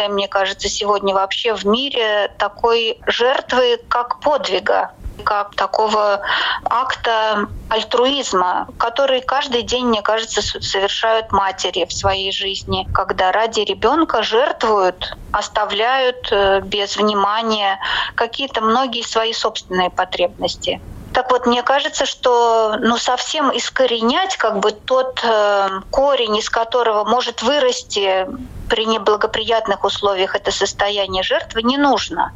принятое, 0.00 0.08
мне 0.08 0.28
кажется, 0.28 0.68
сегодня 0.68 1.14
вообще 1.14 1.54
в 1.54 1.64
мире 1.64 2.32
такой 2.38 2.98
жертвы 3.06 3.80
как 3.88 4.20
подвига 4.20 4.92
как 5.22 5.54
такого 5.54 6.22
акта 6.64 7.46
альтруизма, 7.68 8.68
который 8.78 9.20
каждый 9.20 9.59
день, 9.62 9.86
мне 9.86 10.02
кажется, 10.02 10.42
совершают 10.42 11.32
матери 11.32 11.84
в 11.84 11.92
своей 11.92 12.32
жизни, 12.32 12.86
когда 12.92 13.32
ради 13.32 13.60
ребенка 13.60 14.22
жертвуют, 14.22 15.16
оставляют 15.32 16.28
э, 16.30 16.60
без 16.60 16.96
внимания 16.96 17.78
какие-то 18.14 18.60
многие 18.60 19.02
свои 19.02 19.32
собственные 19.32 19.90
потребности. 19.90 20.80
Так 21.12 21.32
вот, 21.32 21.46
мне 21.46 21.62
кажется, 21.62 22.06
что 22.06 22.76
ну, 22.78 22.96
совсем 22.96 23.56
искоренять 23.56 24.36
как 24.36 24.60
бы 24.60 24.70
тот 24.70 25.20
э, 25.24 25.68
корень, 25.90 26.36
из 26.36 26.48
которого 26.48 27.04
может 27.04 27.42
вырасти 27.42 28.28
при 28.70 28.86
неблагоприятных 28.86 29.84
условиях 29.84 30.36
это 30.36 30.52
состояние 30.52 31.24
жертвы 31.24 31.62
не 31.62 31.76
нужно. 31.76 32.32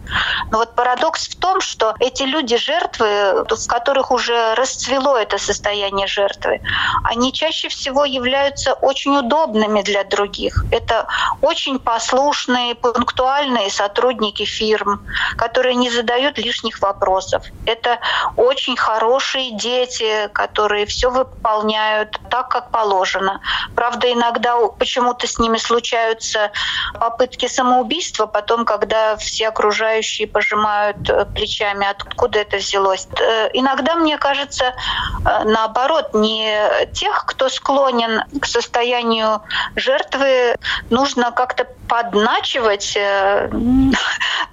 Но 0.51 0.59
вот 0.59 0.75
парадокс 0.75 1.29
в 1.29 1.37
том, 1.37 1.61
что 1.61 1.95
эти 2.01 2.25
люди 2.25 2.57
жертвы, 2.57 3.45
в 3.49 3.67
которых 3.69 4.11
уже 4.11 4.55
расцвело 4.55 5.17
это 5.17 5.39
состояние 5.39 6.09
жертвы, 6.09 6.61
они 7.05 7.33
чаще 7.33 7.69
всего 7.69 8.05
являются 8.05 8.75
очень 8.75 9.17
удобными 9.17 9.83
для 9.83 10.03
других. 10.03 10.65
Это 10.73 11.07
очень 11.41 11.79
послушные, 11.79 12.75
пунктуальные 12.75 13.71
сотрудники 13.71 14.45
фирм, 14.45 15.07
которые 15.37 15.77
не 15.77 15.91
задают 15.91 16.37
лишних 16.39 16.81
вопросов. 16.81 17.45
Это 17.65 18.01
очень 18.37 18.77
хорошие 18.77 19.53
дети, 19.57 20.29
которые 20.33 20.87
все 20.87 21.11
выполняют 21.11 22.19
так, 22.29 22.49
как 22.49 22.71
положено. 22.73 23.41
Правда, 23.77 24.13
иногда 24.13 24.57
почему-то 24.79 25.29
с 25.29 25.39
ними 25.39 25.59
случаются 25.59 26.24
случаются 26.25 26.51
попытки 26.99 27.47
самоубийства, 27.47 28.27
потом, 28.27 28.65
когда 28.65 29.17
все 29.17 29.49
окружающие 29.49 30.27
пожимают 30.27 31.09
э, 31.09 31.27
плечами, 31.35 31.87
откуда 31.87 32.41
это 32.41 32.57
взялось. 32.57 33.09
Э, 33.21 33.49
иногда, 33.53 33.95
мне 33.97 34.19
кажется, 34.19 34.65
э, 34.65 35.45
наоборот, 35.45 36.15
не 36.15 36.59
тех, 36.93 37.25
кто 37.27 37.49
склонен 37.49 38.25
к 38.41 38.47
состоянию 38.47 39.43
жертвы, 39.77 40.57
нужно 40.91 41.31
как-то 41.33 41.67
подначивать 41.89 42.99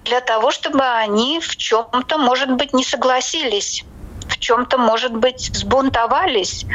для 0.03 0.21
того, 0.21 0.51
чтобы 0.51 0.83
они 0.83 1.39
в 1.39 1.55
чем-то, 1.55 2.17
может 2.17 2.51
быть, 2.51 2.73
не 2.73 2.83
согласились 2.83 3.85
чем-то, 4.41 4.77
может 4.77 5.13
быть, 5.15 5.51
взбунтовались, 5.53 6.67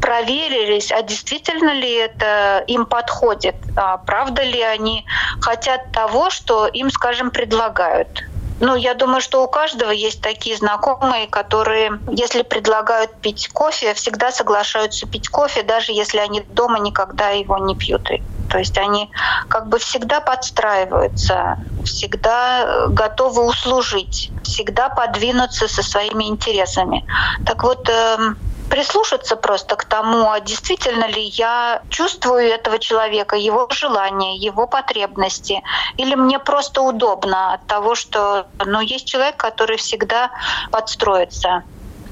проверились, 0.00 0.92
а 0.92 1.02
действительно 1.02 1.72
ли 1.72 1.90
это 1.92 2.62
им 2.68 2.86
подходит, 2.86 3.56
а 3.74 3.96
правда 3.96 4.44
ли 4.44 4.60
они 4.62 5.04
хотят 5.40 5.90
того, 5.90 6.30
что 6.30 6.66
им, 6.66 6.90
скажем, 6.90 7.30
предлагают. 7.30 8.22
Ну, 8.60 8.76
я 8.76 8.94
думаю, 8.94 9.20
что 9.20 9.42
у 9.42 9.48
каждого 9.48 9.90
есть 9.90 10.20
такие 10.20 10.56
знакомые, 10.56 11.26
которые, 11.26 12.00
если 12.08 12.42
предлагают 12.42 13.20
пить 13.20 13.48
кофе, 13.48 13.94
всегда 13.94 14.30
соглашаются 14.30 15.06
пить 15.06 15.28
кофе, 15.28 15.62
даже 15.62 15.92
если 15.92 16.18
они 16.18 16.40
дома 16.40 16.78
никогда 16.78 17.30
его 17.30 17.58
не 17.58 17.74
пьют. 17.74 18.08
То 18.48 18.58
есть 18.58 18.78
они 18.78 19.10
как 19.48 19.66
бы 19.68 19.78
всегда 19.78 20.20
подстраиваются, 20.20 21.56
всегда 21.84 22.86
готовы 22.88 23.44
услужить, 23.44 24.30
всегда 24.44 24.88
подвинуться 24.88 25.66
со 25.66 25.82
своими 25.82 26.24
интересами. 26.24 27.04
Так 27.44 27.64
вот, 27.64 27.88
эм, 27.88 28.36
прислушаться 28.70 29.36
просто 29.36 29.76
к 29.76 29.84
тому, 29.84 30.30
а 30.30 30.40
действительно 30.40 31.06
ли 31.06 31.22
я 31.22 31.82
чувствую 31.88 32.48
этого 32.48 32.78
человека, 32.78 33.36
его 33.36 33.68
желания, 33.70 34.36
его 34.36 34.66
потребности, 34.66 35.62
или 35.96 36.14
мне 36.14 36.38
просто 36.38 36.82
удобно 36.82 37.54
от 37.54 37.66
того, 37.66 37.94
что 37.94 38.46
ну, 38.64 38.80
есть 38.80 39.06
человек, 39.06 39.36
который 39.36 39.76
всегда 39.76 40.30
подстроится 40.70 41.62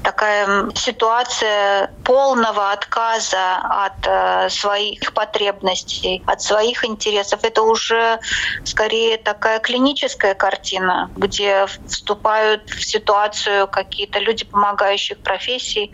такая 0.03 0.69
ситуация 0.75 1.89
полного 2.03 2.71
отказа 2.71 3.55
от 3.55 4.05
э, 4.05 4.49
своих 4.49 5.13
потребностей, 5.13 6.21
от 6.25 6.41
своих 6.41 6.85
интересов. 6.85 7.43
Это 7.43 7.61
уже 7.63 8.19
скорее 8.65 9.17
такая 9.17 9.59
клиническая 9.59 10.33
картина, 10.33 11.09
где 11.15 11.65
вступают 11.87 12.69
в 12.69 12.83
ситуацию 12.83 13.67
какие-то 13.67 14.19
люди 14.19 14.45
помогающих 14.45 15.19
профессий, 15.19 15.91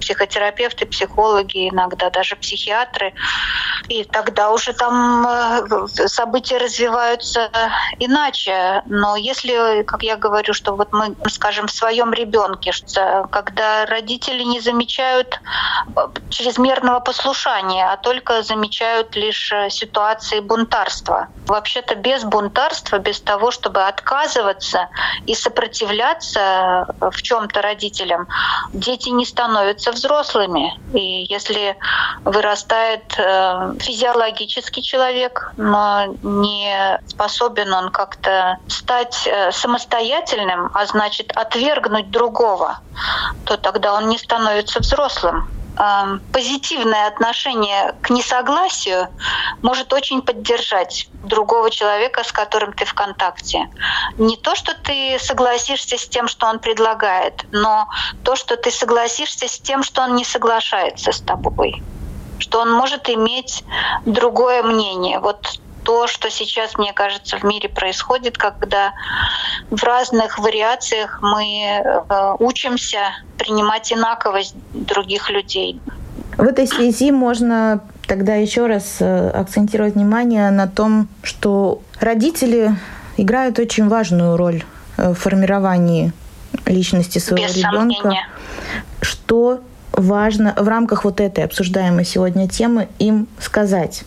психотерапевты, 0.00 0.86
психологи, 0.86 1.68
иногда 1.68 2.10
даже 2.10 2.36
психиатры. 2.36 3.14
И 3.88 4.04
тогда 4.04 4.50
уже 4.50 4.72
там 4.72 5.26
э, 5.26 5.86
события 6.06 6.58
развиваются 6.58 7.50
иначе. 7.98 8.82
Но 8.86 9.16
если, 9.16 9.82
как 9.84 10.02
я 10.02 10.16
говорю, 10.16 10.52
что 10.52 10.74
вот 10.74 10.92
мы, 10.92 11.14
скажем, 11.28 11.66
в 11.68 11.72
своем 11.72 12.12
ребенке, 12.12 12.72
как 13.30 13.43
когда 13.44 13.86
родители 13.86 14.42
не 14.42 14.60
замечают 14.60 15.40
э, 15.96 16.00
чрезмерного 16.30 17.00
послушания, 17.00 17.92
а 17.92 17.96
только 17.96 18.42
замечают 18.42 19.16
лишь 19.16 19.52
э, 19.52 19.70
ситуации 19.70 20.40
бунтарства. 20.40 21.28
Вообще-то 21.46 21.94
без 21.94 22.24
бунтарства, 22.24 22.98
без 22.98 23.20
того, 23.20 23.50
чтобы 23.50 23.82
отказываться 23.82 24.88
и 25.26 25.34
сопротивляться 25.34 26.86
э, 27.00 27.10
в 27.10 27.22
чем-то 27.22 27.62
родителям, 27.62 28.26
дети 28.72 29.10
не 29.10 29.26
становятся 29.26 29.92
взрослыми. 29.92 30.72
И 30.94 31.26
если 31.28 31.76
вырастает 32.24 33.04
физиологический 33.80 34.82
человек, 34.82 35.52
но 35.56 36.06
не 36.22 36.98
способен 37.06 37.72
он 37.72 37.90
как-то 37.90 38.58
стать 38.68 39.28
самостоятельным, 39.50 40.70
а 40.74 40.86
значит 40.86 41.32
отвергнуть 41.36 42.10
другого, 42.10 42.78
то 43.44 43.56
тогда 43.56 43.94
он 43.94 44.08
не 44.08 44.18
становится 44.18 44.80
взрослым. 44.80 45.48
Позитивное 46.32 47.08
отношение 47.08 47.96
к 48.00 48.10
несогласию 48.10 49.08
может 49.60 49.92
очень 49.92 50.22
поддержать 50.22 51.08
другого 51.24 51.68
человека, 51.70 52.22
с 52.22 52.30
которым 52.30 52.72
ты 52.72 52.84
в 52.84 52.94
контакте. 52.94 53.68
Не 54.16 54.36
то, 54.36 54.54
что 54.54 54.74
ты 54.74 55.18
согласишься 55.18 55.98
с 55.98 56.06
тем, 56.08 56.28
что 56.28 56.46
он 56.46 56.60
предлагает, 56.60 57.44
но 57.50 57.88
то, 58.22 58.36
что 58.36 58.56
ты 58.56 58.70
согласишься 58.70 59.48
с 59.48 59.58
тем, 59.58 59.82
что 59.82 60.02
он 60.02 60.14
не 60.14 60.24
соглашается 60.24 61.10
с 61.10 61.20
тобой 61.20 61.82
что 62.38 62.60
он 62.60 62.70
может 62.72 63.08
иметь 63.08 63.64
другое 64.04 64.62
мнение. 64.62 65.18
Вот 65.18 65.60
то, 65.84 66.06
что 66.06 66.30
сейчас, 66.30 66.76
мне 66.78 66.92
кажется, 66.92 67.38
в 67.38 67.44
мире 67.44 67.68
происходит, 67.68 68.36
когда 68.38 68.92
в 69.70 69.82
разных 69.84 70.38
вариациях 70.38 71.20
мы 71.22 71.44
э, 71.44 72.34
учимся 72.38 73.00
принимать 73.38 73.92
инаковость 73.92 74.56
других 74.72 75.30
людей. 75.30 75.80
В 76.36 76.42
этой 76.42 76.66
связи 76.66 77.12
можно 77.12 77.80
тогда 78.06 78.34
еще 78.34 78.66
раз 78.66 78.96
э, 79.00 79.28
акцентировать 79.30 79.94
внимание 79.94 80.50
на 80.50 80.66
том, 80.66 81.08
что 81.22 81.80
родители 82.00 82.76
играют 83.16 83.58
очень 83.58 83.88
важную 83.88 84.36
роль 84.36 84.64
э, 84.96 85.10
в 85.10 85.14
формировании 85.14 86.12
личности 86.66 87.18
своего 87.18 87.46
Без 87.46 87.56
ребенка. 87.56 88.02
Сомнения. 88.02 88.28
Что 89.00 89.60
важно 89.92 90.54
в 90.56 90.66
рамках 90.66 91.04
вот 91.04 91.20
этой 91.20 91.44
обсуждаемой 91.44 92.04
сегодня 92.04 92.48
темы 92.48 92.88
им 92.98 93.28
сказать? 93.38 94.04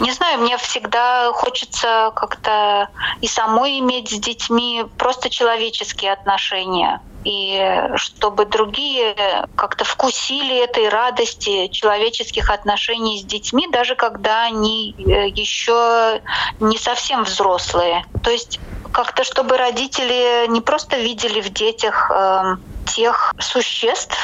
Не 0.00 0.10
знаю, 0.12 0.40
мне 0.40 0.56
всегда 0.58 1.32
хочется 1.32 2.12
как-то 2.16 2.88
и 3.20 3.28
самой 3.28 3.78
иметь 3.78 4.10
с 4.10 4.18
детьми 4.18 4.84
просто 4.96 5.30
человеческие 5.30 6.12
отношения 6.12 7.00
и 7.24 7.88
чтобы 7.96 8.44
другие 8.44 9.16
как-то 9.54 9.84
вкусили 9.84 10.62
этой 10.62 10.88
радости 10.88 11.68
человеческих 11.68 12.50
отношений 12.50 13.18
с 13.18 13.24
детьми, 13.24 13.66
даже 13.72 13.94
когда 13.94 14.42
они 14.42 14.94
э, 14.98 15.28
еще 15.28 16.22
не 16.60 16.76
совсем 16.76 17.24
взрослые. 17.24 18.04
То 18.22 18.30
есть 18.30 18.60
как-то, 18.94 19.24
чтобы 19.24 19.56
родители 19.56 20.46
не 20.46 20.60
просто 20.60 20.96
видели 20.96 21.40
в 21.40 21.50
детях 21.52 22.10
э, 22.14 22.56
тех 22.86 23.34
существ, 23.40 24.16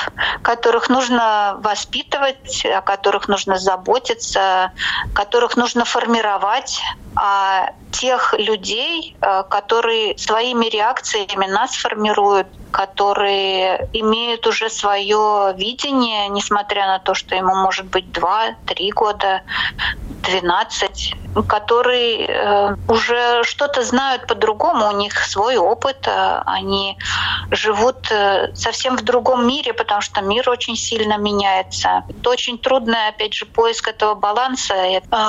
которых 0.43 0.89
нужно 0.89 1.57
воспитывать, 1.59 2.65
о 2.65 2.81
которых 2.81 3.27
нужно 3.27 3.59
заботиться, 3.59 4.71
которых 5.13 5.57
нужно 5.57 5.85
формировать, 5.85 6.81
а 7.17 7.73
тех 7.91 8.35
людей, 8.39 9.17
э, 9.21 9.43
которые 9.51 10.17
своими 10.17 10.67
реакциями 10.67 11.47
нас 11.47 11.75
формируют, 11.75 12.47
которые 12.71 13.89
имеют 13.93 14.47
уже 14.47 14.71
свое 14.71 15.53
видение, 15.57 16.29
несмотря 16.29 16.87
на 16.87 17.01
то, 17.01 17.15
что 17.15 17.35
ему 17.35 17.57
может 17.57 17.87
быть 17.87 18.07
2-3 18.07 18.91
года, 18.95 19.43
12 20.23 21.15
которые 21.47 22.27
э, 22.27 22.77
уже 22.89 23.43
что-то 23.45 23.83
знают 23.83 24.27
по-другому, 24.27 24.89
у 24.89 24.97
них 24.97 25.19
свой 25.19 25.57
опыт, 25.57 26.07
э, 26.07 26.43
они 26.47 26.99
живут 27.51 28.11
э, 28.11 28.49
совсем 28.55 28.97
в 28.97 29.03
другом 29.03 29.47
мире, 29.47 29.73
потому 29.73 30.01
что 30.01 30.23
мир 30.23 30.49
очень 30.51 30.77
сильно 30.77 31.19
меняется. 31.19 32.05
Это 32.09 32.31
очень 32.31 32.59
трудный, 32.59 33.09
опять 33.09 33.35
же, 33.35 33.47
поиск 33.47 33.89
этого 33.89 34.15
баланса, 34.15 34.75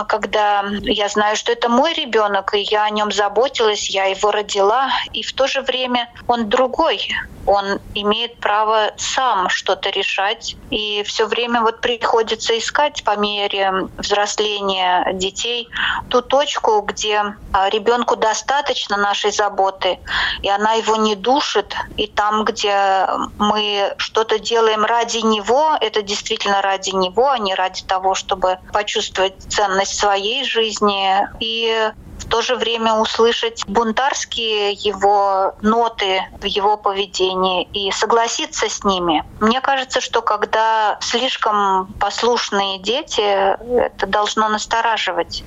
когда 0.07 0.65
я 0.81 1.07
знаю, 1.07 1.35
что 1.35 1.51
это 1.51 1.69
мой 1.69 1.93
ребенок, 1.93 2.53
и 2.53 2.59
я 2.59 2.83
о 2.83 2.89
нем 2.89 3.11
заботилась, 3.11 3.89
я 3.89 4.05
его 4.05 4.31
родила, 4.31 4.89
и 5.13 5.23
в 5.23 5.33
то 5.33 5.47
же 5.47 5.61
время 5.61 6.09
он 6.27 6.49
другой, 6.49 7.07
он 7.45 7.79
имеет 7.95 8.39
право 8.39 8.91
сам 8.97 9.49
что-то 9.49 9.89
решать. 9.89 10.55
И 10.69 11.03
все 11.03 11.25
время 11.25 11.61
вот 11.61 11.81
приходится 11.81 12.57
искать 12.57 13.03
по 13.03 13.15
мере 13.17 13.87
взросления 13.97 15.07
детей 15.13 15.67
ту 16.09 16.21
точку, 16.21 16.81
где 16.81 17.35
а, 17.53 17.69
ребенку 17.69 18.15
достаточно 18.15 18.97
нашей 18.97 19.31
заботы, 19.31 19.99
и 20.41 20.49
она 20.49 20.73
его 20.73 20.95
не 20.95 21.15
душит. 21.15 21.75
И 21.97 22.07
там, 22.07 22.45
где 22.45 23.07
мы 23.37 23.93
что-то 23.97 24.39
делаем 24.39 24.85
ради 24.85 25.19
него, 25.19 25.75
это 25.79 26.01
действительно 26.01 26.61
ради 26.61 26.91
него, 26.91 27.29
а 27.29 27.37
не 27.37 27.55
ради 27.55 27.83
того, 27.83 28.15
чтобы 28.15 28.59
почувствовать 28.73 29.35
ценность 29.49 29.97
своей 29.97 30.43
жизни. 30.43 31.27
И 31.39 31.91
в 32.21 32.29
то 32.29 32.41
же 32.41 32.55
время 32.55 32.93
услышать 32.93 33.65
бунтарские 33.67 34.73
его 34.73 35.55
ноты 35.61 36.23
в 36.39 36.45
его 36.45 36.77
поведении 36.77 37.67
и 37.73 37.91
согласиться 37.91 38.69
с 38.69 38.83
ними. 38.83 39.23
Мне 39.39 39.59
кажется, 39.59 40.01
что 40.01 40.21
когда 40.21 40.97
слишком 41.01 41.93
послушные 41.99 42.79
дети, 42.79 43.21
это 43.21 44.05
должно 44.05 44.49
настораживать. 44.49 45.43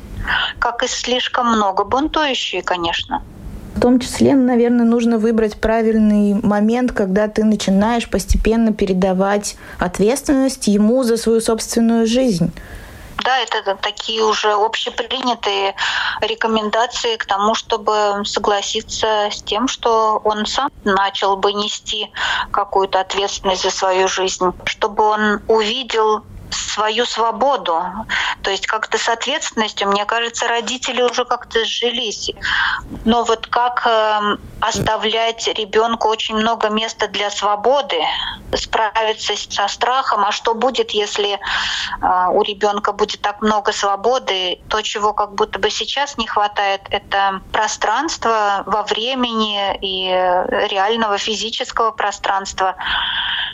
Как 0.58 0.82
и 0.82 0.86
слишком 0.86 1.48
много 1.48 1.84
бунтующие, 1.84 2.62
конечно. 2.62 3.22
В 3.74 3.80
том 3.80 3.98
числе, 3.98 4.34
наверное, 4.34 4.86
нужно 4.86 5.18
выбрать 5.18 5.60
правильный 5.60 6.34
момент, 6.34 6.92
когда 6.92 7.26
ты 7.28 7.44
начинаешь 7.44 8.08
постепенно 8.08 8.72
передавать 8.72 9.56
ответственность 9.78 10.68
ему 10.68 11.02
за 11.02 11.16
свою 11.16 11.40
собственную 11.40 12.06
жизнь. 12.06 12.52
Да, 13.24 13.38
это 13.38 13.74
такие 13.76 14.22
уже 14.22 14.52
общепринятые 14.52 15.74
рекомендации 16.20 17.16
к 17.16 17.24
тому, 17.24 17.54
чтобы 17.54 18.22
согласиться 18.24 19.28
с 19.30 19.42
тем, 19.42 19.66
что 19.66 20.20
он 20.24 20.46
сам 20.46 20.70
начал 20.84 21.36
бы 21.36 21.52
нести 21.52 22.12
какую-то 22.50 23.00
ответственность 23.00 23.62
за 23.62 23.70
свою 23.70 24.08
жизнь, 24.08 24.44
чтобы 24.66 25.04
он 25.04 25.40
увидел 25.48 26.22
свою 26.54 27.06
свободу. 27.06 27.82
То 28.42 28.50
есть 28.50 28.66
как-то 28.66 28.98
с 28.98 29.08
ответственностью, 29.08 29.88
мне 29.88 30.04
кажется, 30.04 30.48
родители 30.48 31.02
уже 31.02 31.24
как-то 31.24 31.64
сжились. 31.64 32.30
Но 33.04 33.24
вот 33.24 33.46
как 33.46 33.86
э, 33.86 34.36
оставлять 34.60 35.48
ребенку 35.48 36.08
очень 36.08 36.36
много 36.36 36.68
места 36.68 37.08
для 37.08 37.30
свободы, 37.30 38.00
справиться 38.54 39.34
со 39.36 39.68
страхом, 39.68 40.24
а 40.24 40.32
что 40.32 40.54
будет, 40.54 40.90
если 40.90 41.34
э, 41.34 41.38
у 42.32 42.42
ребенка 42.42 42.92
будет 42.92 43.20
так 43.20 43.40
много 43.42 43.72
свободы, 43.72 44.60
то, 44.68 44.82
чего 44.82 45.12
как 45.12 45.34
будто 45.34 45.58
бы 45.58 45.70
сейчас 45.70 46.18
не 46.18 46.26
хватает, 46.26 46.82
это 46.90 47.40
пространство 47.52 48.62
во 48.66 48.82
времени 48.82 49.76
и 49.80 50.08
реального 50.70 51.18
физического 51.18 51.90
пространства, 51.90 52.76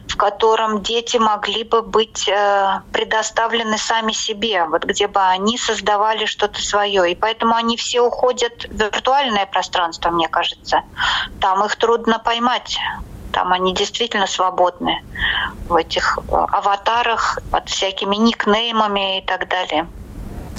в 0.08 0.16
котором 0.16 0.82
дети 0.82 1.16
могли 1.16 1.64
бы 1.64 1.82
быть 1.82 2.28
э, 2.28 2.80
предоставлены 2.92 3.78
сами 3.78 4.12
себе, 4.12 4.64
вот 4.64 4.84
где 4.84 5.06
бы 5.06 5.20
они 5.20 5.58
создавали 5.58 6.24
что-то 6.24 6.60
свое. 6.60 7.10
И 7.10 7.14
поэтому 7.14 7.54
они 7.54 7.76
все 7.76 8.00
уходят 8.00 8.64
в 8.68 8.72
виртуальное 8.72 9.46
пространство, 9.46 10.10
мне 10.10 10.28
кажется. 10.28 10.82
Там 11.40 11.64
их 11.64 11.76
трудно 11.76 12.18
поймать. 12.18 12.78
Там 13.32 13.52
они 13.52 13.72
действительно 13.74 14.26
свободны 14.26 15.02
в 15.68 15.76
этих 15.76 16.18
э, 16.18 16.34
аватарах 16.34 17.38
под 17.52 17.68
всякими 17.68 18.16
никнеймами 18.16 19.18
и 19.18 19.24
так 19.24 19.48
далее. 19.48 19.86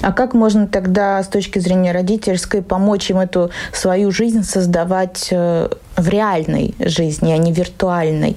А 0.00 0.12
как 0.12 0.34
можно 0.34 0.66
тогда 0.66 1.22
с 1.22 1.28
точки 1.28 1.58
зрения 1.58 1.92
родительской 1.92 2.62
помочь 2.62 3.10
им 3.10 3.18
эту 3.18 3.50
свою 3.72 4.10
жизнь 4.10 4.42
создавать 4.42 5.28
э, 5.30 5.68
в 5.96 6.08
реальной 6.08 6.74
жизни, 6.80 7.30
а 7.32 7.36
не 7.36 7.52
виртуальной? 7.52 8.36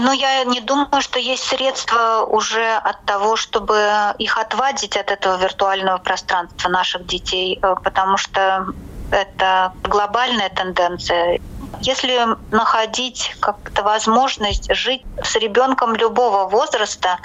Но 0.00 0.12
я 0.12 0.44
не 0.44 0.60
думаю, 0.60 1.00
что 1.00 1.18
есть 1.18 1.44
средства 1.44 2.24
уже 2.28 2.74
от 2.74 3.04
того, 3.04 3.36
чтобы 3.36 4.14
их 4.18 4.36
отвадить 4.36 4.96
от 4.96 5.10
этого 5.10 5.36
виртуального 5.36 5.98
пространства 5.98 6.68
наших 6.68 7.06
детей, 7.06 7.58
э, 7.62 7.74
потому 7.82 8.16
что 8.16 8.66
это 9.12 9.72
глобальная 9.84 10.48
тенденция. 10.48 11.40
Если 11.80 12.20
находить 12.50 13.36
как-то 13.40 13.82
возможность 13.82 14.74
жить 14.74 15.02
с 15.22 15.36
ребенком 15.36 15.94
любого 15.94 16.48
возраста 16.48 17.18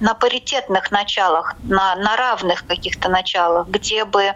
на 0.00 0.14
паритетных 0.14 0.90
началах, 0.90 1.54
на, 1.62 1.94
на 1.96 2.16
равных 2.16 2.66
каких-то 2.66 3.08
началах, 3.08 3.68
где 3.68 4.04
бы 4.04 4.34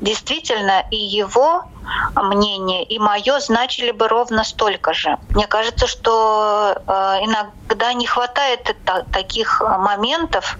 действительно 0.00 0.84
и 0.90 0.96
его 0.96 1.64
мнение 2.14 2.84
и 2.84 2.98
мое 2.98 3.40
значили 3.40 3.90
бы 3.90 4.08
ровно 4.08 4.44
столько 4.44 4.92
же. 4.92 5.18
Мне 5.30 5.46
кажется, 5.46 5.86
что 5.86 6.76
э, 6.86 6.92
иногда 7.22 7.92
не 7.92 8.06
хватает 8.06 8.76
таких 9.12 9.60
моментов. 9.60 10.58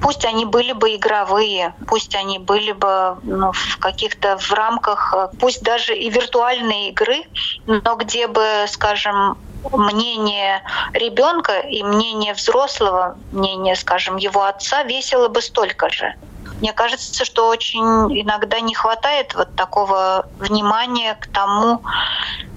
Пусть 0.00 0.24
они 0.24 0.44
были 0.44 0.72
бы 0.72 0.94
игровые, 0.94 1.74
пусть 1.86 2.14
они 2.14 2.38
были 2.38 2.72
бы 2.72 3.18
ну, 3.22 3.52
в 3.52 3.78
каких-то 3.78 4.36
в 4.38 4.52
рамках, 4.52 5.14
э, 5.16 5.28
пусть 5.38 5.62
даже 5.62 5.96
и 5.96 6.10
виртуальной 6.10 6.88
игры, 6.88 7.24
но 7.66 7.96
где 7.96 8.26
бы, 8.26 8.66
скажем, 8.68 9.38
мнение 9.72 10.62
ребенка 10.92 11.60
и 11.60 11.82
мнение 11.82 12.34
взрослого, 12.34 13.16
мнение, 13.32 13.76
скажем, 13.76 14.16
его 14.16 14.44
отца 14.44 14.82
весило 14.82 15.28
бы 15.28 15.42
столько 15.42 15.90
же. 15.90 16.14
Мне 16.60 16.72
кажется, 16.72 17.24
что 17.24 17.48
очень 17.48 17.84
иногда 18.20 18.60
не 18.60 18.74
хватает 18.74 19.34
вот 19.34 19.54
такого 19.54 20.26
внимания 20.38 21.14
к 21.14 21.26
тому, 21.26 21.82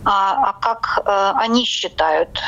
а, 0.05 0.49
а 0.49 0.53
как 0.53 1.01
а, 1.05 1.33
они 1.37 1.65
считают 1.65 2.39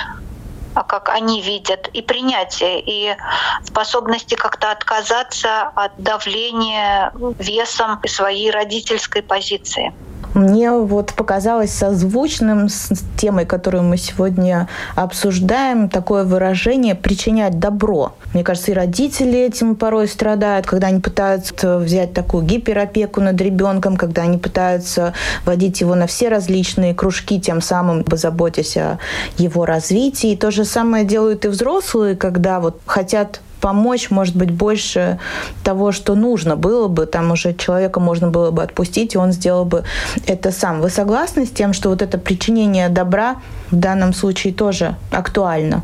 а 0.73 0.83
как 0.83 1.09
они 1.09 1.41
видят, 1.41 1.89
и 1.89 2.01
принятие, 2.01 2.79
и 2.79 3.17
способности 3.63 4.35
как-то 4.35 4.71
отказаться 4.71 5.63
от 5.63 5.91
давления 5.97 7.11
весом 7.37 7.99
своей 8.07 8.51
родительской 8.51 9.21
позиции 9.21 9.93
мне 10.33 10.71
вот 10.71 11.13
показалось 11.13 11.71
созвучным 11.71 12.69
с 12.69 12.91
темой, 13.17 13.45
которую 13.45 13.83
мы 13.83 13.97
сегодня 13.97 14.67
обсуждаем, 14.95 15.89
такое 15.89 16.23
выражение 16.23 16.95
«причинять 16.95 17.59
добро». 17.59 18.13
Мне 18.33 18.43
кажется, 18.43 18.71
и 18.71 18.73
родители 18.73 19.39
этим 19.39 19.75
порой 19.75 20.07
страдают, 20.07 20.65
когда 20.65 20.87
они 20.87 21.01
пытаются 21.01 21.77
взять 21.77 22.13
такую 22.13 22.43
гиперопеку 22.43 23.19
над 23.19 23.39
ребенком, 23.41 23.97
когда 23.97 24.21
они 24.23 24.37
пытаются 24.37 25.13
водить 25.45 25.81
его 25.81 25.95
на 25.95 26.07
все 26.07 26.29
различные 26.29 26.93
кружки, 26.93 27.39
тем 27.41 27.61
самым 27.61 28.05
заботясь 28.11 28.77
о 28.77 28.99
его 29.37 29.65
развитии. 29.65 30.31
И 30.31 30.37
то 30.37 30.51
же 30.51 30.63
самое 30.63 31.03
делают 31.03 31.45
и 31.45 31.49
взрослые, 31.49 32.15
когда 32.15 32.59
вот 32.59 32.79
хотят 32.85 33.41
помочь, 33.61 34.09
может 34.09 34.35
быть, 34.35 34.51
больше 34.51 35.19
того, 35.63 35.91
что 35.91 36.15
нужно 36.15 36.55
было 36.55 36.87
бы. 36.87 37.05
Там 37.05 37.31
уже 37.31 37.53
человека 37.53 37.99
можно 37.99 38.27
было 38.27 38.51
бы 38.51 38.63
отпустить, 38.63 39.15
и 39.15 39.17
он 39.17 39.31
сделал 39.31 39.63
бы 39.65 39.85
это 40.27 40.51
сам. 40.51 40.81
Вы 40.81 40.89
согласны 40.89 41.45
с 41.45 41.51
тем, 41.51 41.73
что 41.73 41.89
вот 41.89 42.01
это 42.01 42.17
причинение 42.17 42.89
добра 42.89 43.37
в 43.69 43.75
данном 43.75 44.13
случае 44.13 44.53
тоже 44.53 44.95
актуально? 45.11 45.83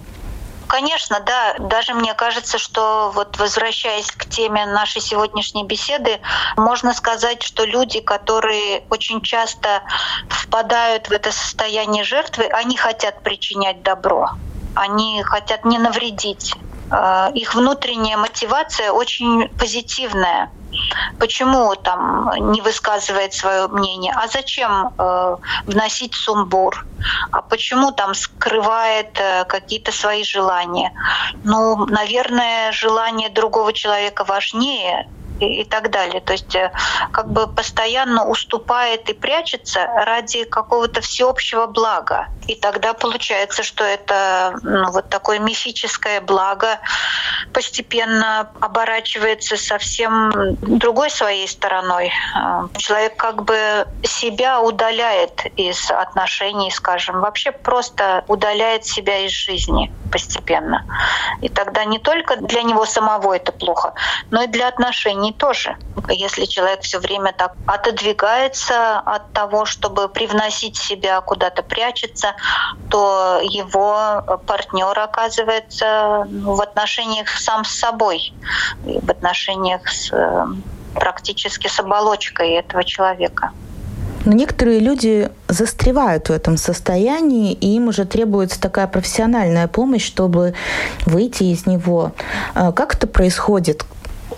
Конечно, 0.67 1.21
да. 1.21 1.55
Даже 1.59 1.93
мне 1.93 2.13
кажется, 2.13 2.57
что 2.57 3.11
вот 3.15 3.37
возвращаясь 3.37 4.11
к 4.11 4.25
теме 4.25 4.65
нашей 4.65 5.01
сегодняшней 5.01 5.63
беседы, 5.63 6.19
можно 6.57 6.93
сказать, 6.93 7.41
что 7.41 7.63
люди, 7.63 8.01
которые 8.01 8.83
очень 8.89 9.21
часто 9.21 9.81
впадают 10.27 11.07
в 11.07 11.11
это 11.11 11.31
состояние 11.31 12.03
жертвы, 12.03 12.45
они 12.45 12.75
хотят 12.75 13.23
причинять 13.23 13.81
добро. 13.81 14.31
Они 14.75 15.23
хотят 15.23 15.63
не 15.63 15.77
навредить 15.77 16.53
их 17.36 17.56
внутренняя 17.56 18.17
мотивация 18.17 18.91
очень 18.91 19.50
позитивная. 19.50 20.50
Почему 21.19 21.76
там 21.76 22.52
не 22.52 22.62
высказывает 22.62 23.34
свое 23.34 23.67
мнение? 23.67 24.13
А 24.15 24.28
зачем 24.28 24.93
э, 24.97 25.38
вносить 25.65 26.13
сумбур? 26.13 26.86
А 27.32 27.41
почему 27.41 27.91
там 27.91 28.13
скрывает 28.13 29.17
э, 29.19 29.45
какие-то 29.45 29.91
свои 29.91 30.23
желания? 30.23 30.93
Ну, 31.43 31.86
наверное, 31.88 32.71
желание 32.71 33.30
другого 33.30 33.73
человека 33.73 34.23
важнее 34.23 35.08
и, 35.39 35.62
и 35.62 35.63
так 35.65 35.89
далее. 35.89 36.21
То 36.21 36.34
есть 36.34 36.56
э, 36.56 36.71
как 37.12 37.30
бы 37.30 37.47
постоянно 37.47 38.28
уступает 38.28 39.10
и 39.10 39.13
прячется 39.13 39.86
ради 39.86 40.43
какого-то 40.43 41.02
всеобщего 41.02 41.67
блага. 41.67 42.28
И 42.47 42.56
тогда 42.56 42.93
получается, 42.93 43.63
что 43.63 43.84
это 43.84 44.58
ну, 44.63 44.91
вот 44.91 45.10
такое 45.10 45.39
мифическое 45.39 46.21
благо 46.21 46.80
постепенно 47.54 48.50
оборачивается 48.60 49.58
совсем 49.58 50.32
другой 50.62 51.10
своей 51.10 51.47
стороной. 51.47 52.12
Э, 52.36 52.67
человек 52.78 53.15
как 53.17 53.43
бы 53.43 53.88
себя 54.04 54.62
удаляет 54.62 55.45
из 55.56 55.91
отношений, 55.91 56.71
скажем, 56.71 57.21
вообще 57.21 57.52
просто 57.52 58.23
удаляет 58.28 58.86
себя 58.86 59.26
из 59.26 59.32
жизни 59.32 59.91
постепенно. 60.12 60.86
И 61.41 61.50
тогда 61.50 61.86
не 61.86 62.00
только 62.00 62.38
для 62.38 62.63
него 62.63 62.86
самого 62.86 63.36
это 63.36 63.52
плохо, 63.52 63.93
но 64.32 64.43
и 64.43 64.47
для 64.47 64.67
отношений 64.67 65.26
тоже. 65.33 65.77
Если 66.09 66.45
человек 66.45 66.81
все 66.81 66.99
время 66.99 67.33
так 67.37 67.53
отодвигается 67.65 68.99
от 68.99 69.33
того, 69.33 69.65
чтобы 69.65 70.07
привносить 70.09 70.77
себя 70.77 71.21
куда-то 71.21 71.63
прячется, 71.63 72.35
то 72.89 73.39
его 73.43 74.39
партнер 74.45 74.97
оказывается 74.99 76.25
ну, 76.29 76.55
в 76.55 76.61
отношениях 76.61 77.29
сам 77.29 77.65
с 77.65 77.71
собой, 77.71 78.33
в 78.83 79.09
отношениях 79.09 79.87
с 79.87 80.11
э, 80.11 80.45
практически 80.95 81.67
с 81.67 81.79
оболочкой 81.79 82.51
этого 82.51 82.83
человека. 82.83 83.51
Но 84.27 84.33
некоторые 84.33 84.79
люди 84.79 85.29
застревают 85.47 86.27
в 86.27 86.33
этом 86.33 86.57
состоянии, 86.57 87.53
и 87.53 87.75
им 87.75 87.87
уже 87.87 88.03
требуется 88.03 88.59
такая 88.59 88.85
профессиональная 88.87 89.69
помощь, 89.69 90.05
чтобы 90.05 90.53
выйти 91.05 91.43
из 91.43 91.65
него. 91.65 92.11
А 92.53 92.73
как 92.73 92.95
это 92.95 93.07
происходит? 93.07 93.85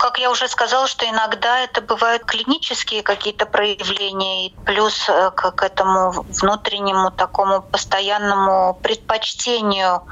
Как 0.00 0.18
я 0.18 0.30
уже 0.30 0.48
сказала, 0.48 0.86
что 0.86 1.06
иногда 1.06 1.60
это 1.60 1.82
бывают 1.82 2.24
клинические 2.24 3.02
какие-то 3.02 3.44
проявления, 3.44 4.46
и 4.46 4.54
плюс 4.64 5.08
э, 5.08 5.30
к, 5.36 5.50
к 5.52 5.62
этому 5.62 6.24
внутреннему 6.40 7.10
такому 7.10 7.60
постоянному 7.60 8.78
предпочтению 8.82 10.02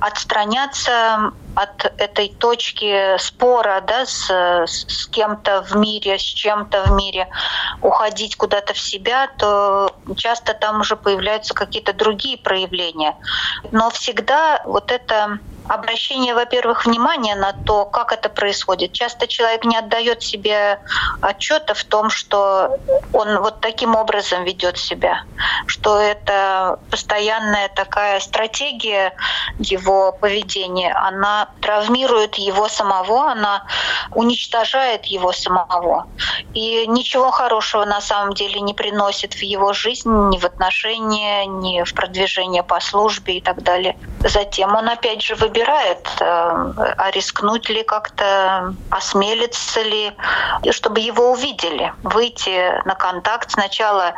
отстраняться 0.00 1.32
от 1.54 1.92
этой 1.98 2.28
точки 2.28 3.18
спора 3.18 3.84
да, 3.86 4.06
с, 4.06 4.30
с 4.66 5.06
кем-то 5.08 5.62
в 5.62 5.76
мире, 5.76 6.18
с 6.18 6.22
чем-то 6.22 6.84
в 6.84 6.92
мире, 6.92 7.28
уходить 7.82 8.36
куда-то 8.36 8.72
в 8.72 8.78
себя, 8.78 9.28
то 9.38 9.94
часто 10.16 10.54
там 10.54 10.80
уже 10.80 10.96
появляются 10.96 11.52
какие-то 11.52 11.92
другие 11.92 12.38
проявления. 12.38 13.14
Но 13.70 13.90
всегда 13.90 14.62
вот 14.64 14.90
это 14.90 15.38
обращение, 15.68 16.34
во-первых, 16.34 16.84
внимания 16.84 17.34
на 17.34 17.52
то, 17.52 17.84
как 17.86 18.12
это 18.12 18.28
происходит. 18.28 18.92
Часто 18.92 19.26
человек 19.26 19.64
не 19.64 19.76
отдает 19.76 20.22
себе 20.22 20.80
отчета 21.20 21.74
в 21.74 21.84
том, 21.84 22.10
что 22.10 22.76
он 23.12 23.38
вот 23.38 23.60
таким 23.60 23.96
образом 23.96 24.44
ведет 24.44 24.76
себя, 24.76 25.24
что 25.66 25.98
это 25.98 26.78
постоянная 26.90 27.68
такая 27.68 28.20
стратегия 28.20 29.14
его 29.58 30.12
поведения, 30.12 30.92
она 30.92 31.48
травмирует 31.60 32.34
его 32.34 32.68
самого, 32.68 33.30
она 33.30 33.64
уничтожает 34.14 35.06
его 35.06 35.32
самого. 35.32 36.06
И 36.52 36.86
ничего 36.86 37.30
хорошего 37.30 37.84
на 37.84 38.00
самом 38.00 38.34
деле 38.34 38.60
не 38.60 38.74
приносит 38.74 39.34
в 39.34 39.42
его 39.42 39.72
жизнь, 39.72 40.10
ни 40.28 40.38
в 40.38 40.44
отношения, 40.44 41.46
ни 41.46 41.82
в 41.82 41.94
продвижение 41.94 42.62
по 42.62 42.80
службе 42.80 43.38
и 43.38 43.40
так 43.40 43.62
далее. 43.62 43.96
Затем 44.20 44.74
он 44.74 44.88
опять 44.88 45.22
же 45.22 45.34
выбирает 45.34 45.53
выбирает, 45.54 46.08
э, 46.20 46.24
а 46.24 47.10
рискнуть 47.12 47.68
ли 47.68 47.82
как-то, 47.84 48.74
осмелится 48.90 49.82
ли, 49.82 50.12
чтобы 50.70 51.00
его 51.00 51.30
увидели, 51.30 51.92
выйти 52.02 52.82
на 52.84 52.94
контакт 52.94 53.50
сначала 53.52 54.14